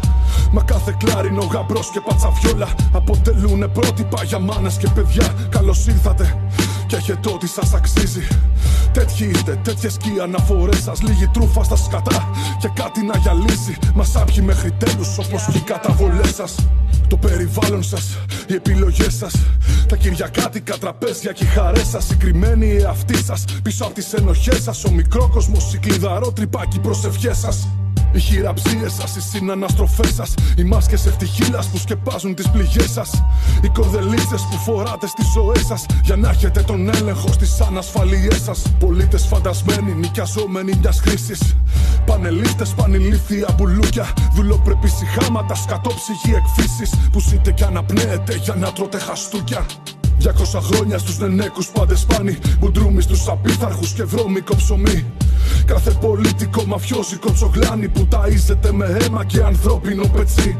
[0.52, 5.34] Μα κάθε κλάρινο γαμπρός και πατσαβιόλα αποτελούν πρότυπα για μάνες και παιδιά.
[5.50, 6.36] Καλώς ήρθατε
[6.88, 8.28] και έχετε ό,τι σας αξίζει.
[8.92, 11.02] Τέτοιοι είστε, τέτοιες και οι αναφορές σας.
[11.02, 13.78] Λίγη τρούφα στα σκατά και κάτι να γυαλίσει.
[13.94, 16.56] Μας άπιοι μέχρι τέλους όπως και οι καταβολές σας.
[17.08, 18.18] Το περιβάλλον σας,
[18.48, 19.34] οι επιλογές σας.
[19.88, 22.04] Τα κυριακάτικα τραπέζια και οι χαρές σας.
[22.06, 23.46] Συγκριμένοι οι εαυτοί σας.
[23.64, 24.84] Πίσω από τις ενοχές σας.
[24.84, 27.68] Ο μικρό κόσμο, η κλειδαρό τρυπάκι προσευχές σας.
[28.14, 30.34] Οι χειραψίες σας, οι συναναστροφές σας.
[30.58, 33.24] Οι μάσκες ευτυχίλα που σκεπάζουν τις πληγές σας.
[33.62, 35.86] Οι κορδελίτσε που φοράτε στις ζωές σας.
[36.04, 38.62] Για να έχετε τον έλεγχο στις ανασφαλιέ σας.
[38.80, 41.56] Πολίτες φαντασμένοι, νοικιαζόμενοι μιας χρήσης.
[42.06, 44.06] Πανελίστες, πανηλήθεια μπουλούκια.
[44.34, 46.92] Δουλοπρεπεί συχάματα, σκατόψυχοι εκφύσεις.
[47.12, 49.66] Που ζείτε κι αναπνέετε για να τρώτε χαστούκια.
[50.22, 52.38] 200 χρόνια στους νενέκους πάντες σπάνι.
[52.60, 55.06] Μπουντρούμι στους απίθαρχους και βρώμικο ψωμί.
[55.66, 60.58] Κάθε πολίτικο μαφιόζικο τσογλάνι Που ταΐζεται με αίμα και ανθρώπινο πετσί.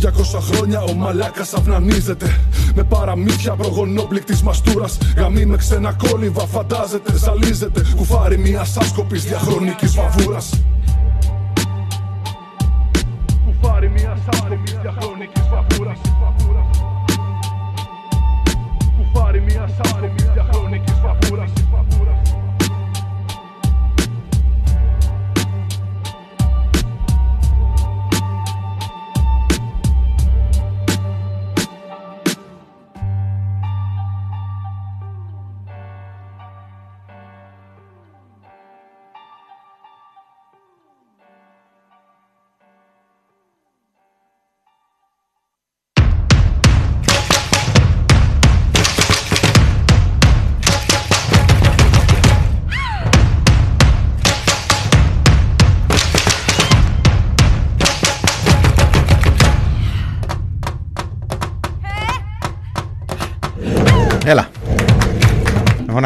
[0.00, 2.40] 200 χρόνια ο μαλάκας αυνανίζεται.
[2.74, 4.98] Με παραμύθια προγονόπληκτης μαστούρας.
[5.16, 7.82] Γαμί με ξένα κόλληβα φαντάζεται Ζαλίζεται.
[7.96, 10.50] Κουφάρι μια άσκοπης διαχρονικής βαβούρας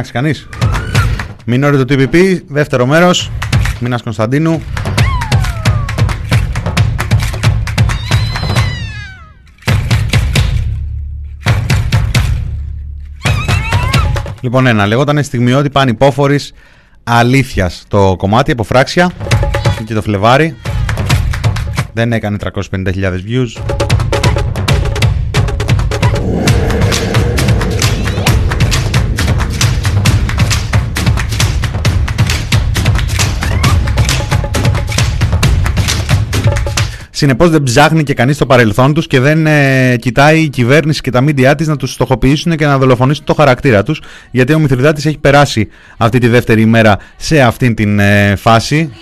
[0.02, 0.62] Να φωνάξει κανεί.
[1.44, 3.30] Μινόρι του TPP, δεύτερο μέρος.
[3.80, 4.62] Μίνα Κωνσταντίνου.
[14.40, 16.38] Λοιπόν, ένα λέγονταν στιγμιότυπα ανυπόφορη
[17.04, 19.10] αλήθειας το κομμάτι από φράξια
[19.84, 20.56] και το Φλεβάρι.
[21.92, 22.92] Δεν έκανε 350.000
[23.28, 23.81] views.
[37.22, 41.10] Συνεπώς δεν ψάχνει και κανείς το παρελθόν τους και δεν ε, κοιτάει η κυβέρνηση και
[41.10, 44.02] τα μίντια της να τους στοχοποιήσουν και να δολοφονήσουν το χαρακτήρα τους.
[44.30, 48.92] Γιατί ο Μηθριδάτη έχει περάσει αυτή τη δεύτερη ημέρα σε αυτή την ε, φάση.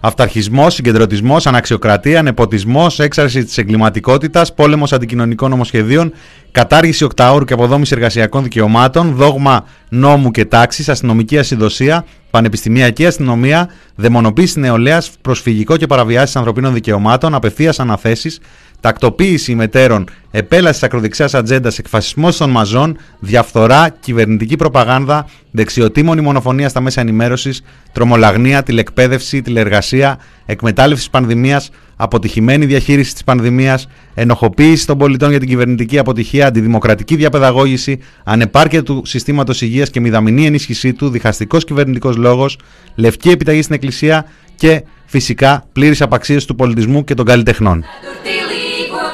[0.00, 6.12] Αυταρχισμός, συγκεντρωτισμός, αναξιοκρατία, νεποτισμός, έξαρση της εγκληματικότητας, πόλεμος αντικοινωνικών νομοσχεδίων,
[6.52, 14.60] κατάργηση οκταώρου και αποδόμηση εργασιακών δικαιωμάτων, δόγμα νόμου και τάξης, αστυνομική ασυδοσία, πανεπιστημιακή αστυνομία, δαιμονοποίηση
[14.60, 18.40] νεολαίας, προσφυγικό και παραβιάσεις ανθρωπίνων δικαιωμάτων, απευθείας αναθέσεις,
[18.80, 26.80] τακτοποίηση μετέρων, επέλαση της ακροδεξιάς ατζέντας, εκφασισμός των μαζών, διαφθορά, κυβερνητική προπαγάνδα, δεξιοτήμονη μονοφωνία στα
[26.80, 27.62] μέσα ενημέρωσης,
[27.92, 35.98] τρομολαγνία, τηλεκπαίδευση, τηλεργασία, εκμετάλλευσης πανδημίας, αποτυχημένη διαχείριση της πανδημίας, ενοχοποίηση των πολιτών για την κυβερνητική
[35.98, 42.58] αποτυχία, αντιδημοκρατική διαπαιδαγώγηση, ανεπάρκεια του συστήματος υγείας και μηδαμινή ενίσχυσή του, διχαστικός κυβερνητικός λόγος,
[42.94, 47.84] λευκή επιταγή στην Εκκλησία και φυσικά πλήρης απαξίωση του πολιτισμού και των καλλιτεχνών.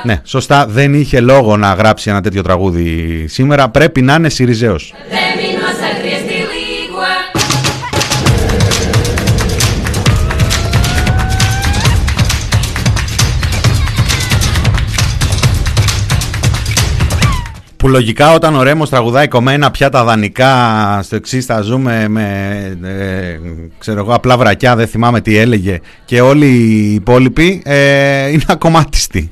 [0.07, 3.69] Ναι, σωστά, δεν είχε λόγο να γράψει ένα τέτοιο τραγούδι σήμερα.
[3.69, 4.95] Πρέπει να είναι Σιριζέος.
[17.77, 20.53] Που λογικά όταν ο Ρέμος τραγουδάει κομμένα πια τα δανεικά
[21.03, 23.39] στο εξής θα ζούμε με ε,
[23.79, 29.29] ξέρω εγώ απλά βρακιά δεν θυμάμαι τι έλεγε και όλοι οι υπόλοιποι ε, είναι ακομάτιστοι.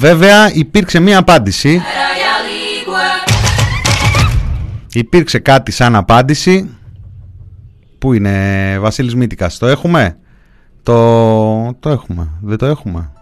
[0.00, 1.82] Βέβαια υπήρξε μία απάντηση.
[4.92, 6.78] Υπήρξε κάτι σαν απάντηση.
[7.98, 10.20] Πού είναι Βασίλης Μήτικας Το έχουμε;
[10.82, 13.12] Το, το έχουμε Δεν το έχουμε.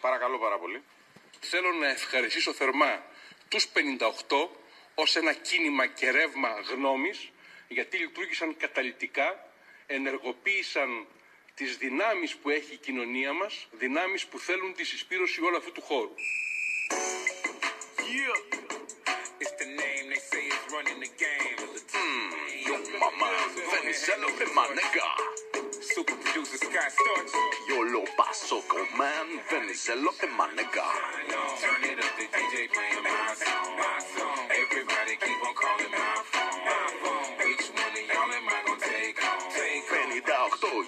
[0.00, 0.82] Παρακαλώ πάρα πολύ.
[1.40, 2.92] Θέλω να ευχαριστήσω θερμά
[3.48, 3.78] τους 58
[4.94, 7.18] ως ένα κίνημα και ρεύμα γνώμης
[7.68, 9.28] γιατί λειτουργήσαν καταλητικά,
[9.86, 10.88] ενεργοποίησαν
[11.54, 15.82] τις δυνάμεις που έχει η κοινωνία μας, δυνάμεις που θέλουν τη συσπήρωση όλου αυτού του
[15.82, 16.14] χώρου.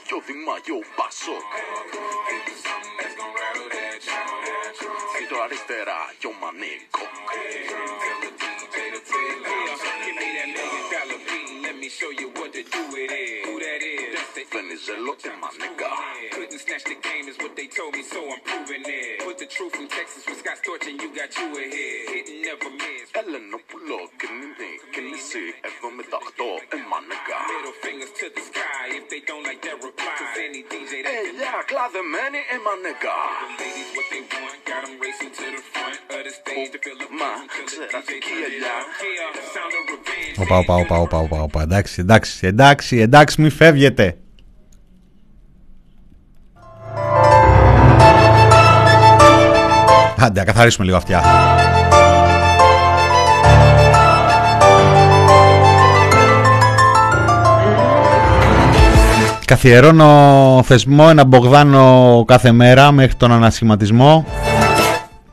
[0.07, 1.39] 58, yo Δημάγιο Πασό.
[5.19, 7.05] Και το αριστερά, yo Μανίκο.
[10.05, 13.11] Give me that million dollar beat and Let me show you what to do with
[13.11, 13.43] it.
[13.43, 14.15] Who that is?
[14.15, 15.91] That's the Venizelote, my nigga.
[16.31, 19.27] Couldn't snatch the game is what they told me, so I'm proving it.
[19.27, 22.07] Put the truth from Texas with Scott Storch and you got you ahead.
[22.15, 23.11] Hit never miss.
[23.19, 27.35] Elena Pulo, Kinini, Kinisi, Evan doctor and my nigga.
[27.51, 30.15] Middle fingers to the sky if they don't like their reply.
[30.23, 33.11] Cause any DJ that Hey, yeah, Clive the Manny and my nigga.
[33.11, 36.79] The ladies what they want, got them racing to the front of the stage to
[36.79, 37.43] fill up my.
[37.67, 38.87] Será que é já?
[40.39, 41.56] Opa, opa, opa, opa, opa, opa.
[41.57, 41.63] Οπα, οπα, οπα, οπα, οπα, οπα.
[41.63, 44.17] Εντάξει, εντάξει, εντάξει, εντάξει, μη φεύγετε.
[50.19, 51.23] Άντε, να καθαρίσουμε λίγο αυτιά.
[59.45, 64.27] Καθιερώνω θεσμό ένα Μπογδάνο κάθε μέρα μέχρι τον ανασχηματισμό.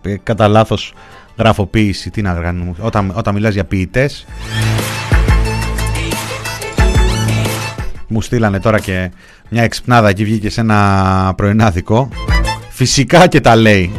[0.02, 0.94] Ε, Κατά λάθος
[1.38, 2.10] γράφω ποίηση.
[2.10, 2.74] Τι να κάνουμε.
[2.80, 4.26] Όταν, όταν μιλάς για ποιητές
[8.14, 9.12] Μου στείλανε τώρα και
[9.50, 12.10] μια εξυπνάδα και βγήκε σε ένα πρωινάδικο.
[12.70, 13.92] Φυσικά και τα λέει.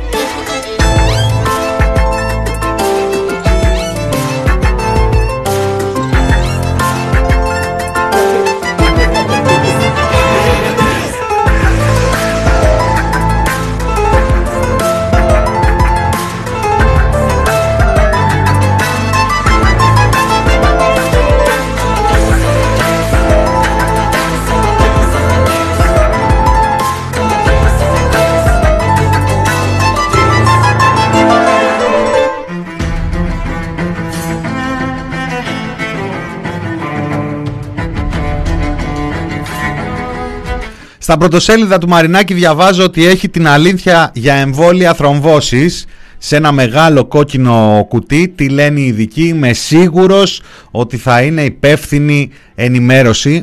[41.05, 45.87] Στα πρωτοσέλιδα του Μαρινάκη διαβάζω ότι έχει την αλήθεια για εμβόλια θρομβώσεις
[46.19, 48.29] σε ένα μεγάλο κόκκινο κουτί.
[48.29, 53.43] Τι λένε οι ειδικοί, είμαι σίγουρος ότι θα είναι υπεύθυνη ενημέρωση.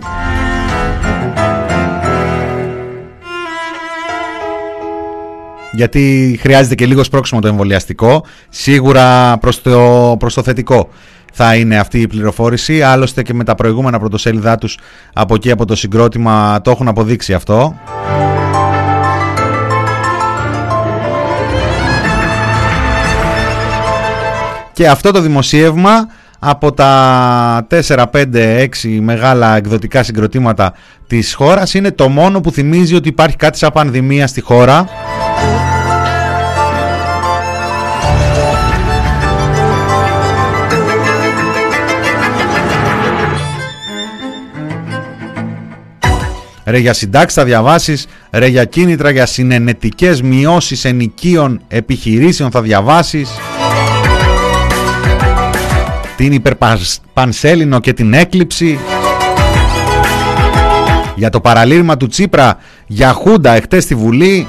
[5.71, 8.25] Γιατί χρειάζεται και λίγο σπρώξιμο το εμβολιαστικό.
[8.49, 10.89] Σίγουρα προς το, προς το θετικό
[11.31, 12.81] θα είναι αυτή η πληροφόρηση.
[12.81, 14.77] Άλλωστε και με τα προηγούμενα πρωτοσέλιδά τους
[15.13, 17.75] από εκεί από το συγκρότημα το έχουν αποδείξει αυτό.
[24.73, 26.07] Και αυτό το δημοσίευμα
[26.39, 30.73] από τα 4, 5, 6 μεγάλα εκδοτικά συγκροτήματα
[31.07, 34.85] της χώρας είναι το μόνο που θυμίζει ότι υπάρχει κάτι σαν πανδημία στη χώρα.
[46.71, 53.29] Ρε για συντάξεις θα διαβάσεις, ρε για κίνητρα για συνενετικές μειώσεις ενοικίων επιχειρήσεων θα διαβάσεις.
[56.17, 58.79] Την υπερπανσέλινο και την έκλειψη.
[61.15, 62.57] Για το παραλήρημα του Τσίπρα
[62.87, 64.47] για Χούντα εχθές στη Βουλή.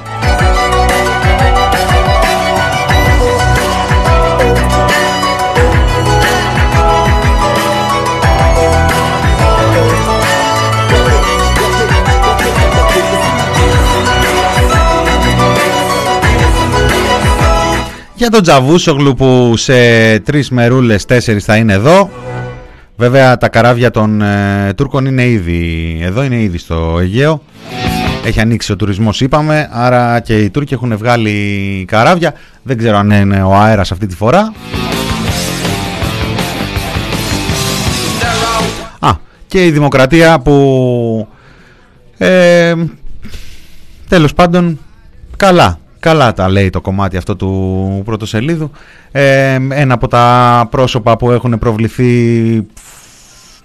[18.23, 22.09] Για τον Τζαβούσογλου που σε τρεις μερούλες, τέσσερις θα είναι εδώ.
[22.95, 27.41] Βέβαια τα καράβια των ε, Τούρκων είναι ήδη εδώ, είναι ήδη στο Αιγαίο.
[28.25, 32.33] Έχει ανοίξει ο τουρισμός είπαμε, άρα και οι Τούρκοι έχουν βγάλει καράβια.
[32.63, 34.53] Δεν ξέρω αν είναι ο αέρας αυτή τη φορά.
[38.99, 39.11] Α,
[39.47, 41.27] και η Δημοκρατία που
[42.17, 42.73] ε,
[44.09, 44.79] τέλος πάντων
[45.37, 48.71] καλά Καλά τα λέει το κομμάτι αυτό του πρωτοσελίδου.
[49.11, 52.67] Ε, ένα από τα πρόσωπα που έχουν προβληθεί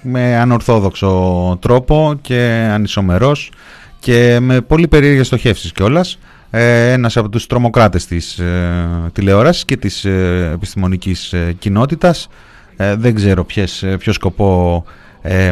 [0.03, 3.51] με ανορθόδοξο τρόπο και ανισομερός
[3.99, 6.19] και με πολύ περίεργες στοχεύσεις κιόλας.
[6.51, 12.29] Ε, ένας από τους τρομοκράτες της ε, τηλεόρασης και της ε, επιστημονικής ε, κοινότητας.
[12.77, 14.85] Ε, δεν ξέρω ποιες, ποιο σκοπό,
[15.23, 15.51] ε,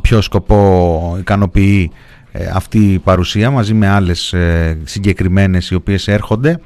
[0.00, 2.13] ποιο σκοπό ικανοποιεί ε,
[2.54, 6.60] αυτή η παρουσία μαζί με άλλες ε, συγκεκριμένες οι οποίες έρχονται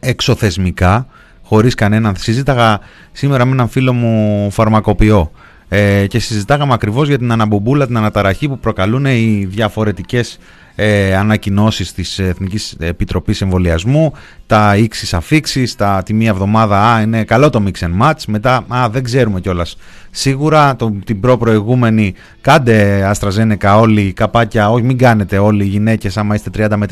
[0.00, 1.06] εξωθεσμικά
[1.42, 2.80] χωρίς κανέναν συζήταγα
[3.12, 5.30] σήμερα με έναν φίλο μου φαρμακοποιό
[5.68, 10.38] ε, και συζητάγαμε ακριβώς για την αναμπομπούλα, την αναταραχή που προκαλούν οι διαφορετικές
[10.80, 14.12] ε, ανακοινώσεις της Εθνικής Επιτροπής Εμβολιασμού,
[14.46, 18.64] τα ίξις αφήξεις, τα τη μία εβδομάδα α, είναι καλό το mix and match, μετά
[18.68, 19.76] α, δεν ξέρουμε κιόλας.
[20.10, 26.34] Σίγουρα το, την προ-προηγούμενη κάντε AstraZeneca όλοι καπάκια, όχι μην κάνετε όλοι οι γυναίκες άμα
[26.34, 26.86] είστε 30 με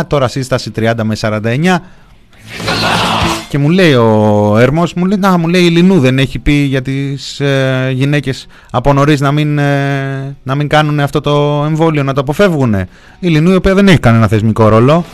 [0.00, 1.78] 39, τώρα σύσταση 30 με 49.
[3.52, 6.52] Και μου λέει ο Έρμος, μου λέει, να, μου λέει η Λινού δεν έχει πει
[6.52, 12.02] για τις ε, γυναίκες από νωρίς να μην, ε, να μην κάνουν αυτό το εμβόλιο,
[12.02, 12.74] να το αποφεύγουν.
[13.18, 15.04] Η Λινού η οποία δεν έχει κανένα θεσμικό ρόλο.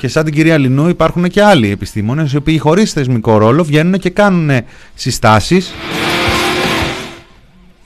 [0.00, 3.98] Και σαν την κυρία Λινού υπάρχουν και άλλοι επιστήμονες οι οποίοι χωρίς θεσμικό ρόλο βγαίνουν
[3.98, 4.50] και κάνουν
[4.94, 5.72] συστάσεις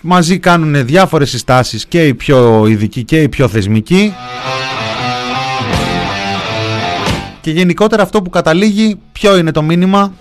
[0.00, 4.14] μαζί κάνουν διάφορες συστάσεις και οι πιο ειδικοί και οι πιο θεσμικοί
[7.42, 10.12] και γενικότερα αυτό που καταλήγει ποιο είναι το μήνυμα;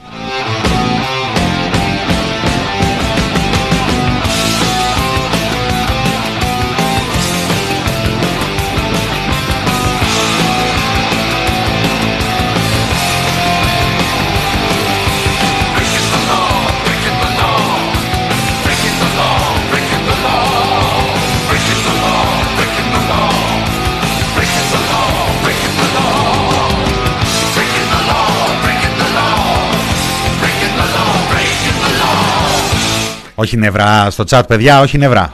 [33.42, 35.34] Όχι νευρά στο chat παιδιά, όχι νευρά.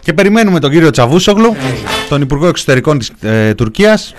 [0.00, 1.56] Και περιμένουμε τον κύριο Τσαβούσογλου,
[2.08, 4.14] τον Υπουργό Εξωτερικών της ε, Τουρκίας,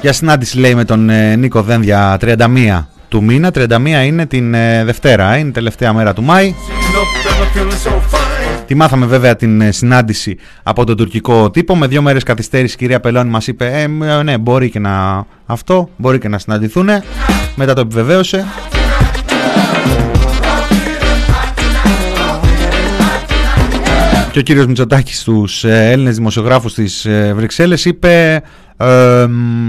[0.00, 3.50] για συνάντηση λέει με τον ε, Νίκο Δένδια 31 του μήνα.
[3.54, 6.54] 31 είναι την ε, Δευτέρα, είναι η τελευταία μέρα του Μάη.
[8.66, 11.76] Τη μάθαμε βέβαια την ε, συνάντηση από τον τουρκικό τύπο.
[11.76, 15.90] Με δύο μέρες καθυστέρηση η κυρία Πελώνη μας είπε ε, ναι μπορεί και να αυτό,
[15.96, 16.88] μπορεί και να συναντηθούν.
[17.54, 18.46] Μετά το επιβεβαίωσε.
[24.32, 28.42] Και ο κύριος Μητσοτάκης στους ε, Έλληνες δημοσιογράφους της Βρυξέλλες είπε
[28.82, 29.28] ε,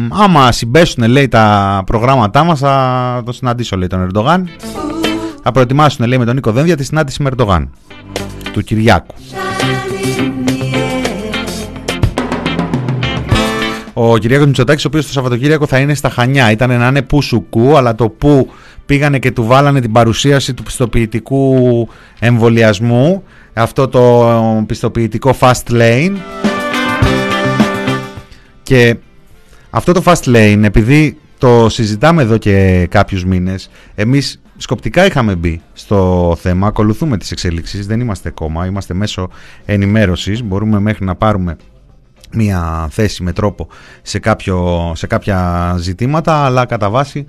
[0.10, 4.50] άμα συμπέσουν λέει τα προγράμματά μας θα το συναντήσω λέει τον Ερντογάν.
[5.44, 7.70] Θα προετοιμάσουν λέει με τον Νίκο Δένδια τη συνάντηση με Ερντογάν
[8.52, 9.16] του Κυριάκου.
[13.94, 16.52] Ο Κυριάκος Μητσοτάκης, ο οποίος το Σαββατοκύριακο θα είναι στα Χανιά.
[16.52, 18.50] Ήταν να είναι που σουκού, αλλά το που
[18.86, 21.88] πήγανε και του βάλανε την παρουσίαση του πιστοποιητικού
[22.20, 23.24] εμβολιασμού.
[23.54, 26.16] Αυτό το πιστοποιητικό fast lane.
[28.64, 28.96] Και
[29.70, 35.62] αυτό το fast lane, επειδή το συζητάμε εδώ και κάποιους μήνες, εμείς σκοπτικά είχαμε μπει
[35.74, 39.30] στο θέμα, ακολουθούμε τις εξέλιξεις, δεν είμαστε κόμμα, είμαστε μέσω
[39.66, 41.56] ενημέρωσης, μπορούμε μέχρι να πάρουμε
[42.32, 43.68] μια θέση με τρόπο
[44.02, 47.26] σε, κάποιο, σε κάποια ζητήματα αλλά κατά βάση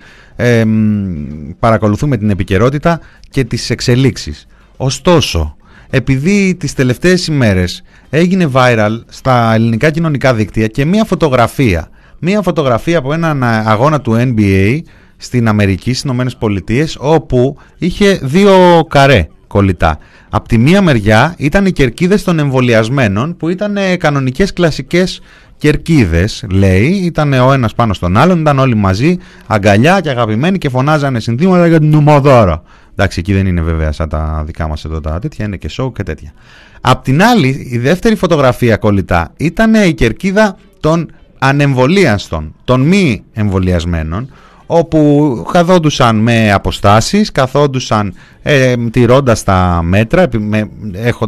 [1.59, 3.01] παρακολουθούμε την επικαιρότητα
[3.31, 4.47] και τις εξελίξεις.
[4.77, 5.57] Ωστόσο,
[5.91, 11.89] επειδή τις τελευταίες ημέρες έγινε viral στα ελληνικά κοινωνικά δίκτυα και μια φωτογραφία
[12.25, 14.81] μια φωτογραφία από έναν αγώνα του NBA
[15.17, 19.99] στην Αμερική, στις Ηνωμένες Πολιτείες, όπου είχε δύο καρέ κολλητά.
[20.31, 25.21] Απ' τη μία μεριά ήταν οι κερκίδες των εμβολιασμένων που ήταν κανονικές κλασικές
[25.57, 29.17] κερκίδες λέει, ήταν ο ένας πάνω στον άλλον, ήταν όλοι μαζί,
[29.47, 32.63] αγκαλιά και αγαπημένοι και φωνάζανε συνθήματα για την ομοδόρα.
[32.93, 35.93] Εντάξει, εκεί δεν είναι βέβαια σαν τα δικά μας εδώ τα τέτοια, είναι και σοου
[35.93, 36.33] και τέτοια.
[36.81, 41.11] Απ' την άλλη, η δεύτερη φωτογραφία κολλητά ήταν η κερκίδα των
[41.45, 44.33] ανεμβολίαστων, των μη εμβολιασμένων,
[44.67, 50.69] όπου καθόντουσαν με αποστάσεις, καθόντουσαν ε, τηρώντας τα μέτρα, με,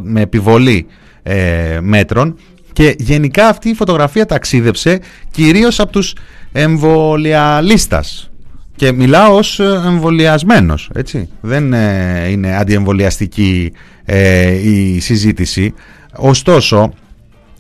[0.03, 0.87] με επιβολή
[1.23, 2.37] ε, μέτρων
[2.73, 5.01] και γενικά αυτή η φωτογραφία ταξίδεψε
[5.31, 6.15] κυρίως από τους
[6.53, 8.31] εμβολιαλίστας
[8.77, 11.29] και μιλάω ως εμβολιασμένος, έτσι.
[11.41, 13.73] Δεν ε, είναι αντιεμβολιαστική
[14.05, 15.75] ε, η συζήτηση.
[16.17, 16.93] Ωστόσο,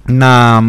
[0.07, 0.61] να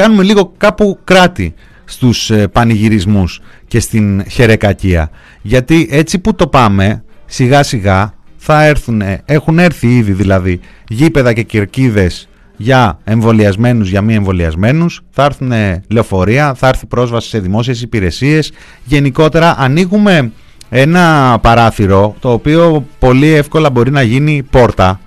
[0.00, 5.10] κάνουμε λίγο κάπου κράτη στους ε, πανηγυρισμούς και στην χερεκακία.
[5.42, 11.42] Γιατί έτσι που το πάμε, σιγά σιγά θα έρθουν, έχουν έρθει ήδη δηλαδή γήπεδα και
[11.42, 15.00] κερκίδες για εμβολιασμένους, για μη εμβολιασμένους.
[15.10, 15.52] Θα έρθουν
[15.88, 18.52] λεωφορεία, θα έρθει πρόσβαση σε δημόσιες υπηρεσίες.
[18.84, 20.32] Γενικότερα, ανοίγουμε
[20.68, 25.00] ένα παράθυρο το οποίο πολύ εύκολα μπορεί να γίνει πόρτα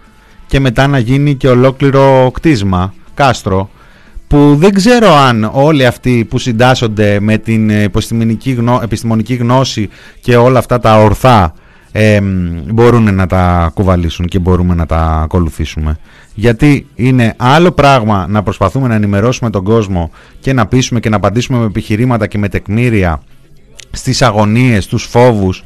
[0.48, 3.70] και μετά να γίνει και ολόκληρο κτίσμα, κάστρο
[4.34, 7.70] που δεν ξέρω αν όλοι αυτοί που συντάσσονται με την
[8.82, 9.90] επιστημονική γνώση
[10.22, 11.54] και όλα αυτά τα ορθά
[11.92, 12.22] ε,
[12.72, 15.98] μπορούν να τα κουβαλήσουν και μπορούμε να τα ακολουθήσουμε.
[16.34, 21.16] Γιατί είναι άλλο πράγμα να προσπαθούμε να ενημερώσουμε τον κόσμο και να πείσουμε και να
[21.16, 23.22] απαντήσουμε με επιχειρήματα και με τεκμήρια
[23.92, 25.64] στις αγωνίες, στους φόβους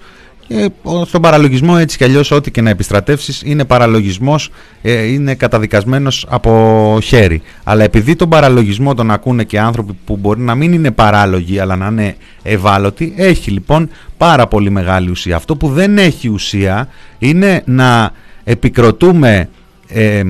[0.47, 0.65] Ε,
[1.05, 4.49] στον παραλογισμό έτσι κι αλλιώς ό,τι και να επιστρατεύσεις είναι παραλογισμός,
[4.81, 7.41] ε, είναι καταδικασμένος από χέρι.
[7.63, 11.75] Αλλά επειδή τον παραλογισμό τον ακούνε και άνθρωποι που μπορεί να μην είναι παράλογοι αλλά
[11.75, 15.35] να είναι ευάλωτοι, έχει λοιπόν πάρα πολύ μεγάλη ουσία.
[15.35, 16.87] Αυτό που δεν έχει ουσία
[17.17, 18.11] είναι να
[18.43, 19.49] επικροτούμε
[19.87, 20.21] ε,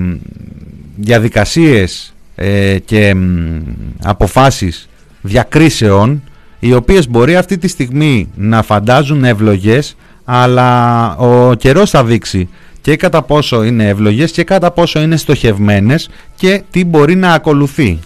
[0.95, 3.15] διαδικασίες ε, και
[4.03, 4.89] αποφάσεις
[5.21, 6.21] διακρίσεων
[6.59, 9.95] οι οποίες μπορεί αυτή τη στιγμή να φαντάζουν ευλογές
[10.29, 12.49] αλλά ο καιρός θα δείξει
[12.81, 17.99] και κατά πόσο είναι ευλογές και κατά πόσο είναι στοχευμένες και τι μπορεί να ακολουθεί.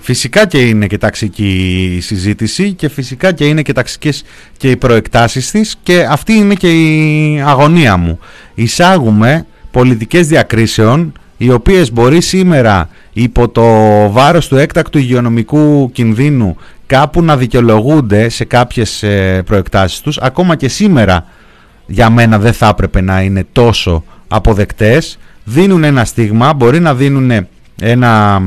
[0.00, 4.24] Φυσικά και είναι και ταξική η συζήτηση και φυσικά και είναι και ταξικές
[4.56, 8.18] και οι προεκτάσεις της και αυτή είναι και η αγωνία μου.
[8.54, 13.64] Εισάγουμε πολιτικές διακρίσεων οι οποίες μπορεί σήμερα υπό το
[14.10, 16.56] βάρος του έκτακτου υγειονομικού κινδύνου
[16.86, 20.18] κάπου να δικαιολογούνται σε κάποιες ε, προεκτάσεις τους.
[20.18, 21.26] Ακόμα και σήμερα
[21.86, 27.30] για μένα δεν θα έπρεπε να είναι τόσο αποδεκτές δίνουν ένα στίγμα, μπορεί να δίνουν
[27.80, 28.42] ένα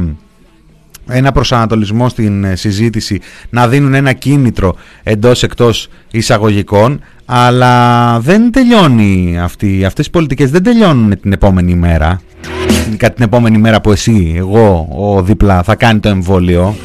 [1.08, 9.40] ένα προσανατολισμό στην ε, συζήτηση να δίνουν ένα κίνητρο εντός εκτός εισαγωγικών αλλά δεν τελειώνει
[9.42, 12.22] αυτή, αυτές οι πολιτικές δεν τελειώνουν την επόμενη μέρα.
[12.98, 16.76] Κατά την επόμενη μέρα που εσύ, εγώ, ο δίπλα θα κάνει το εμβόλιο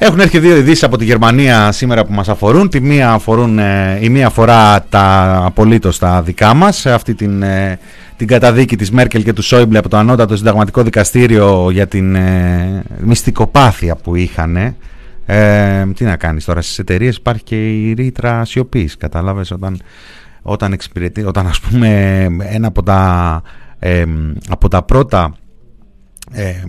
[0.00, 2.68] Έχουν έρθει δύο ειδήσεις από τη Γερμανία σήμερα που μας αφορούν.
[2.68, 7.78] Τη μία αφορούν, ε, η μία αφορά τα απολύτως τα δικά μας, αυτή την, ε,
[8.16, 12.82] την καταδίκη της Μέρκελ και του Σόιμπλε από το Ανώτατο Συνταγματικό Δικαστήριο για την ε,
[13.00, 14.56] μυστικοπάθεια που είχαν.
[15.26, 19.80] Ε, τι να κάνεις τώρα, στις εταιρείες υπάρχει και η ρήτρα σιωπής, κατάλαβες, όταν,
[20.42, 23.42] όταν εξυπηρετεί, όταν ας πούμε ένα από τα,
[24.48, 25.47] από τα πρώτα ε,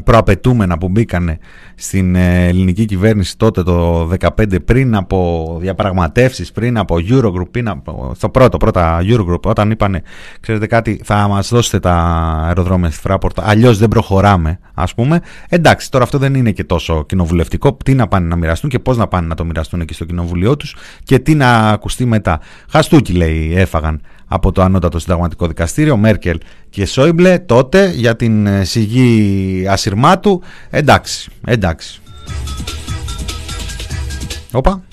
[0.03, 1.37] προαπαιτούμενα που μπήκανε
[1.75, 8.11] στην ε, ελληνική κυβέρνηση τότε το 2015 πριν από διαπραγματεύσεις, πριν από Eurogroup, πριν από,
[8.15, 10.01] στο πρώτο πρώτα Eurogroup όταν είπανε
[10.39, 11.93] ξέρετε κάτι θα μας δώσετε τα
[12.45, 15.21] αεροδρόμια στη Φράπορτα αλλιώς δεν προχωράμε ας πούμε.
[15.49, 18.97] Εντάξει τώρα αυτό δεν είναι και τόσο κοινοβουλευτικό τι να πάνε να μοιραστούν και πώς
[18.97, 22.39] να πάνε να το μοιραστούν εκεί στο κοινοβουλίο τους και τι να ακουστεί μετά.
[22.69, 28.63] Χαστούκι λέει έφαγαν από το Ανώτατο Συνταγματικό Δικαστήριο, Μέρκελ και Σόιμπλε, τότε για την ε,
[28.63, 30.41] σιγή ασυρμάτου.
[30.69, 32.01] Εντάξει, εντάξει.
[34.51, 34.83] Όπα.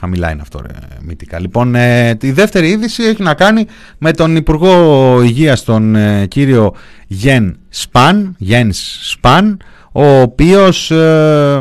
[0.00, 1.40] Χαμηλά είναι αυτό ρε, μυτικά.
[1.40, 3.66] Λοιπόν, ε, η δεύτερη είδηση έχει να κάνει
[3.98, 6.74] με τον Υπουργό Υγείας, τον ε, κύριο
[7.06, 9.60] Γεν Σπαν, Γιένς Σπαν,
[9.92, 11.60] ο οποίος ε,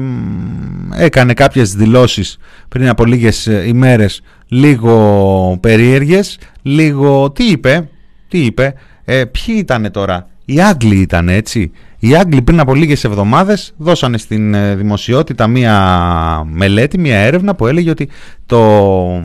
[0.98, 2.38] έκανε κάποιες δηλώσεις
[2.68, 7.90] πριν από λίγες ε, ημέρες λίγο περίεργες, λίγο, τι είπε,
[8.28, 8.74] τι είπε,
[9.06, 14.18] ε, ποιοι ήταν τώρα, οι Άγγλοι ήταν έτσι, οι Άγγλοι πριν από λίγες εβδομάδες δώσανε
[14.18, 18.10] στην ε, δημοσιότητα μία μελέτη, μία έρευνα που έλεγε ότι
[18.46, 19.22] το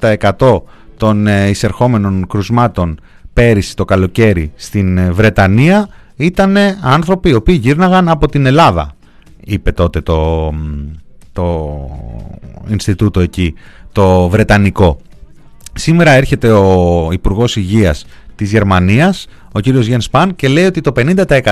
[0.00, 0.60] 20%
[0.96, 3.00] των εισερχόμενων κρουσμάτων
[3.32, 8.96] πέρυσι το καλοκαίρι στην Βρετανία ήταν άνθρωποι οι οποίοι γύρναγαν από την Ελλάδα
[9.48, 10.52] είπε τότε το,
[11.32, 11.76] το
[12.68, 13.54] Ινστιτούτο εκεί
[13.92, 14.98] το Βρετανικό.
[15.72, 18.06] Σήμερα έρχεται ο Υπουργός Υγείας
[18.36, 20.92] της Γερμανίας ο κύριος Γιέν Σπαν και λέει ότι το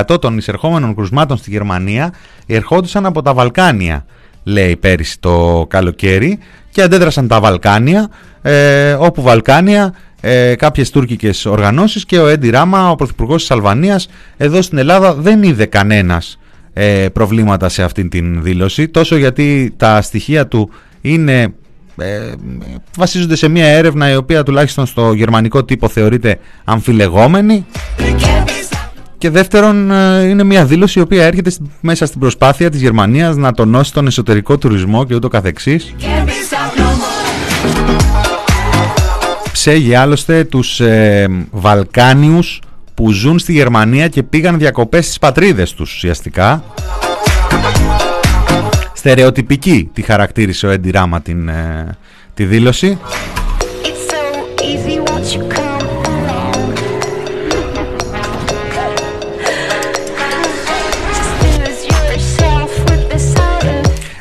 [0.09, 2.13] 50% των εισερχόμενων κρουσμάτων στη Γερμανία
[2.47, 4.05] ερχόντουσαν από τα Βαλκάνια
[4.45, 6.39] λέει πέρυσι το καλοκαίρι
[6.71, 8.11] και αντέδρασαν τα Βαλκάνια
[8.43, 14.09] ε, όπου Βαλκάνια ε, κάποιες τουρκικές οργανώσεις και ο Έντι Ράμα, ο Πρωθυπουργός της Αλβανίας,
[14.37, 16.39] εδώ στην Ελλάδα δεν είδε κανένας
[16.73, 20.71] ε, προβλήματα σε αυτή την δήλωση, τόσο γιατί τα στοιχεία του
[21.01, 21.55] είναι,
[21.97, 22.33] ε,
[22.97, 27.67] βασίζονται σε μια έρευνα η οποία τουλάχιστον στο γερμανικό τύπο θεωρείται αμφιλεγόμενη
[29.19, 33.53] και δεύτερον ε, είναι μια δήλωση η οποία έρχεται μέσα στην προσπάθεια της Γερμανίας να
[33.53, 35.95] τονώσει τον εσωτερικό τουρισμό και ούτω καθεξής
[39.65, 42.61] ψέγει άλλωστε τους ε, Βαλκάνιους
[42.95, 46.65] που ζουν στη Γερμανία και πήγαν διακοπές στις πατρίδες τους ουσιαστικά
[49.05, 51.97] στερεοτυπική τη χαρακτήρισε ο Έντι Ράμα την, ε,
[52.35, 52.99] τη δήλωση.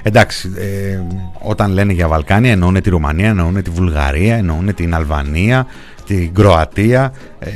[0.04, 1.00] Εντάξει, ε,
[1.40, 5.68] όταν λένε για Βαλκάνια εννοούν τη Ρουμανία, εννοούν τη Βουλγαρία, εννοούν την Αλβανία,
[6.06, 7.14] την Κροατία.
[7.40, 7.50] Ε,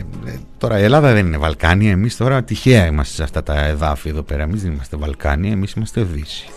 [0.58, 4.22] τώρα η Ελλάδα δεν είναι Βαλκάνια, εμείς τώρα τυχαία είμαστε σε αυτά τα εδάφη εδώ
[4.22, 4.44] πέρα.
[4.44, 6.48] Εμείς δεν είμαστε Βαλκάνια, εμείς είμαστε Δύση.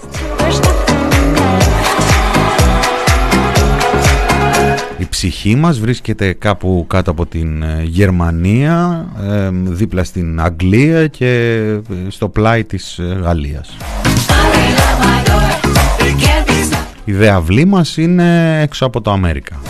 [4.99, 11.59] Η ψυχή μας βρίσκεται κάπου κάτω από την ε, Γερμανία, ε, δίπλα στην Αγγλία και
[11.59, 13.77] ε, στο πλάι της Γαλλίας.
[17.05, 19.61] Η δεαυλή μας είναι έξω από το Αμέρικα.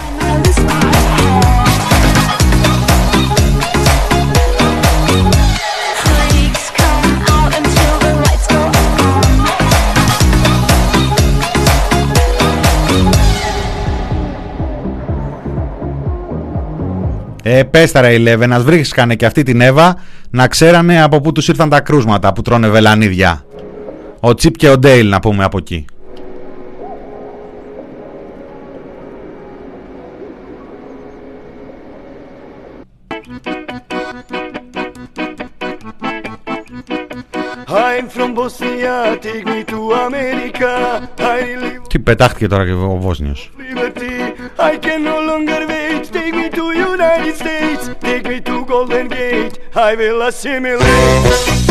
[17.43, 19.97] Ε, πέσταρα οι Λέβε, βρίσκανε και αυτή την Εύα
[20.30, 23.45] να ξέρανε από πού τους ήρθαν τα κρούσματα που τρώνε βελανίδια.
[24.20, 25.84] Ο Τσίπ και ο Ντέιλ να πούμε από εκεί.
[41.88, 43.51] Τι πετάχτηκε τώρα και ο Βόσνιος.
[44.59, 45.69] I can no longer
[47.01, 47.84] United States.
[48.01, 49.59] Take me to Golden Gate.
[49.74, 51.70] I will assimilate.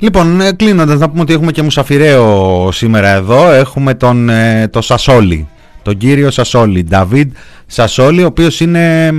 [0.00, 3.50] Λοιπόν, ε, κλείνοντας, να πούμε ότι έχουμε και μουσαφιρέο σήμερα εδώ.
[3.50, 5.48] Έχουμε τον ε, το Σασόλη,
[5.88, 7.32] τον κύριο Σασόλη, Νταβίδ
[7.66, 9.12] Σασόλη, ο οποίος είναι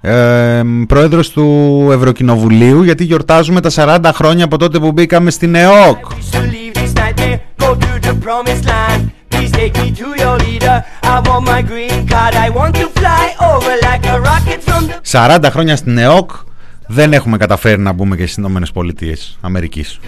[0.00, 5.98] ε, πρόεδρος του Ευρωκοινοβουλίου, γιατί γιορτάζουμε τα 40 χρόνια από τότε που μπήκαμε στην ΕΟΚ.
[15.10, 16.30] 40 χρόνια στην ΕΟΚ
[16.86, 20.00] δεν έχουμε καταφέρει να μπούμε και στις Ηνωμένες Πολιτείες Αμερικής.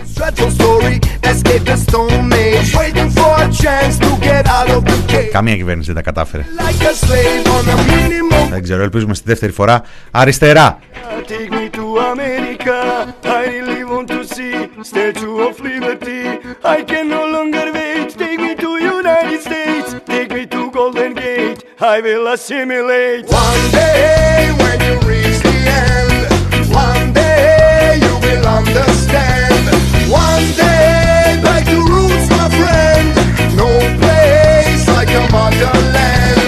[5.32, 6.44] Καμία κυβέρνηση δεν τα κατάφερε.
[8.50, 10.78] Δεν ξέρω, ελπίζουμε στη δεύτερη φορά αριστερά.
[21.78, 23.28] I will assimilate.
[23.28, 26.05] One day when you reach the end.
[26.84, 29.64] One day you will understand.
[30.26, 33.08] One day back to roots, my friend.
[33.62, 33.70] No
[34.00, 36.40] place like a motherland.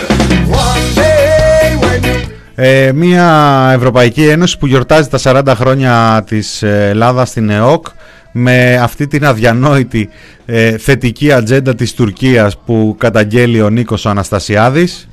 [0.66, 2.16] One day when you...
[2.55, 7.87] Ε, μια Ευρωπαϊκή Ένωση που γιορτάζει τα 40 χρόνια της Ελλάδας στην ΕΟΚ
[8.33, 10.09] με αυτή την αδιανόητη
[10.47, 15.09] ε, θετική ατζέντα της Τουρκίας που καταγγέλει ο Νίκος ο Αναστασιάδης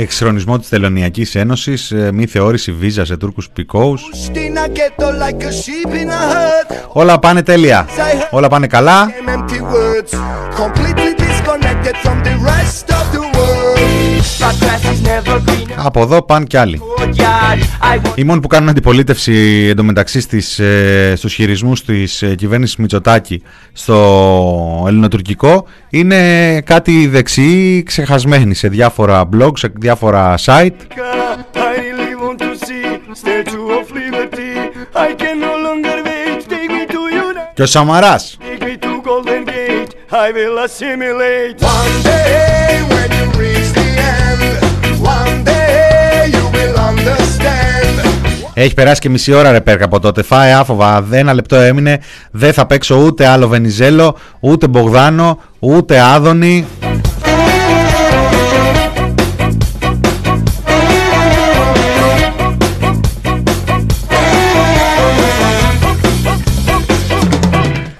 [0.00, 4.02] Εξχρονισμό της Τελωνιακής Ένωσης, ε, μη θεώρηση βίζα σε Τούρκους πικόους.
[6.92, 7.86] Όλα πάνε τέλεια.
[8.30, 9.10] Όλα πάνε καλά.
[15.76, 16.80] Από εδώ πάνε κι άλλοι.
[18.14, 23.42] Οι μόνοι που κάνουν αντιπολίτευση εντωμεταξύ στις, ε, στους χειρισμούς της ε, κυβέρνησης Μητσοτάκη
[23.72, 30.76] στο ελληνοτουρκικό είναι κάτι δεξί ξεχασμένοι σε διάφορα blog, σε διάφορα site.
[37.54, 38.36] Και ο Σαμαράς.
[48.60, 50.22] Έχει περάσει και μισή ώρα ρε πέρκα από τότε.
[50.22, 51.06] Φάε άφοβα.
[51.10, 52.00] Ένα λεπτό έμεινε.
[52.30, 56.66] Δεν θα παίξω ούτε άλλο Βενιζέλο, ούτε Μπογδάνο, ούτε Άδωνη.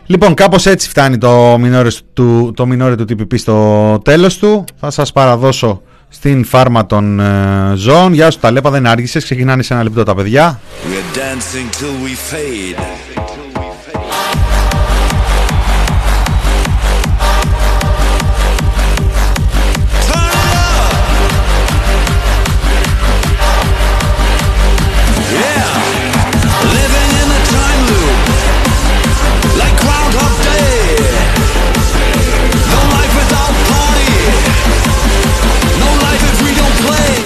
[0.06, 2.66] Λοιπόν, κάπως έτσι φτάνει το μινόρες του, το
[2.96, 4.64] του TPP στο τέλος του.
[4.76, 8.12] Θα σας παραδώσω στην φάρμα των ε, ζώων.
[8.12, 10.60] Γεια σου Ταλέπα, δεν άργησες, ξεκινάνε σε ένα λεπτό τα παιδιά.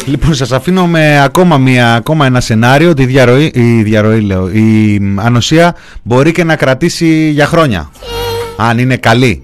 [0.07, 4.48] Λοιπόν, σας αφήνω με ακόμα, μια, ακόμα ένα σενάριο ότι η διαρροή, η διαρροή λέω,
[4.48, 7.90] η ανοσία μπορεί και να κρατήσει για χρόνια.
[8.57, 9.42] Αν είναι καλή.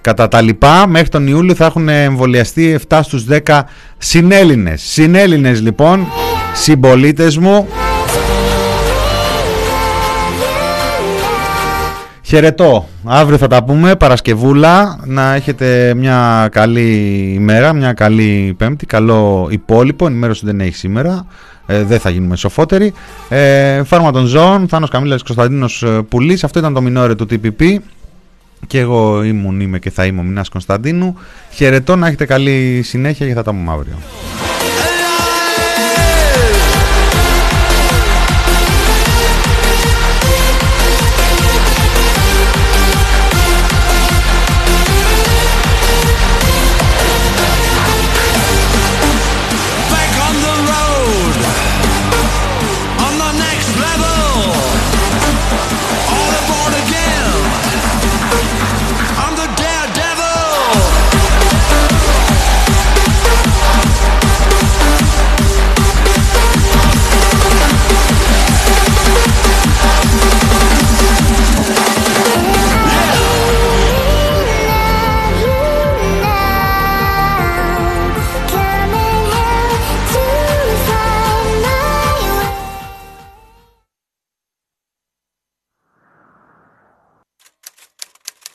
[0.00, 3.60] Κατά τα λοιπά, μέχρι τον Ιούλιο θα έχουν εμβολιαστεί 7 στους 10
[3.98, 4.82] συνέλληνες.
[4.82, 6.06] Συνέλληνες λοιπόν,
[6.54, 7.68] συμπολίτες μου.
[12.28, 12.88] Χαιρετώ.
[13.04, 13.96] Αύριο θα τα πούμε.
[13.96, 15.00] Παρασκευούλα.
[15.04, 16.90] Να έχετε μια καλή
[17.34, 18.86] ημέρα, μια καλή Πέμπτη.
[18.86, 20.06] Καλό υπόλοιπο.
[20.06, 21.26] Ενημέρωση δεν έχει σήμερα.
[21.66, 22.92] Ε, δεν θα γίνουμε σοφότεροι.
[23.28, 24.68] Ε, φάρμα των ζώων.
[24.68, 26.44] Θάνος Καμίλας Κωνσταντίνος ε, Πουλής.
[26.44, 27.76] Αυτό ήταν το μινόρε του TPP.
[28.66, 31.16] Και εγώ ήμουν, είμαι και θα είμαι ο Μινάς Κωνσταντίνου.
[31.50, 33.94] Χαιρετώ να έχετε καλή συνέχεια και θα τα πούμε αύριο.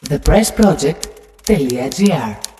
[0.10, 2.53] thepressproject.gr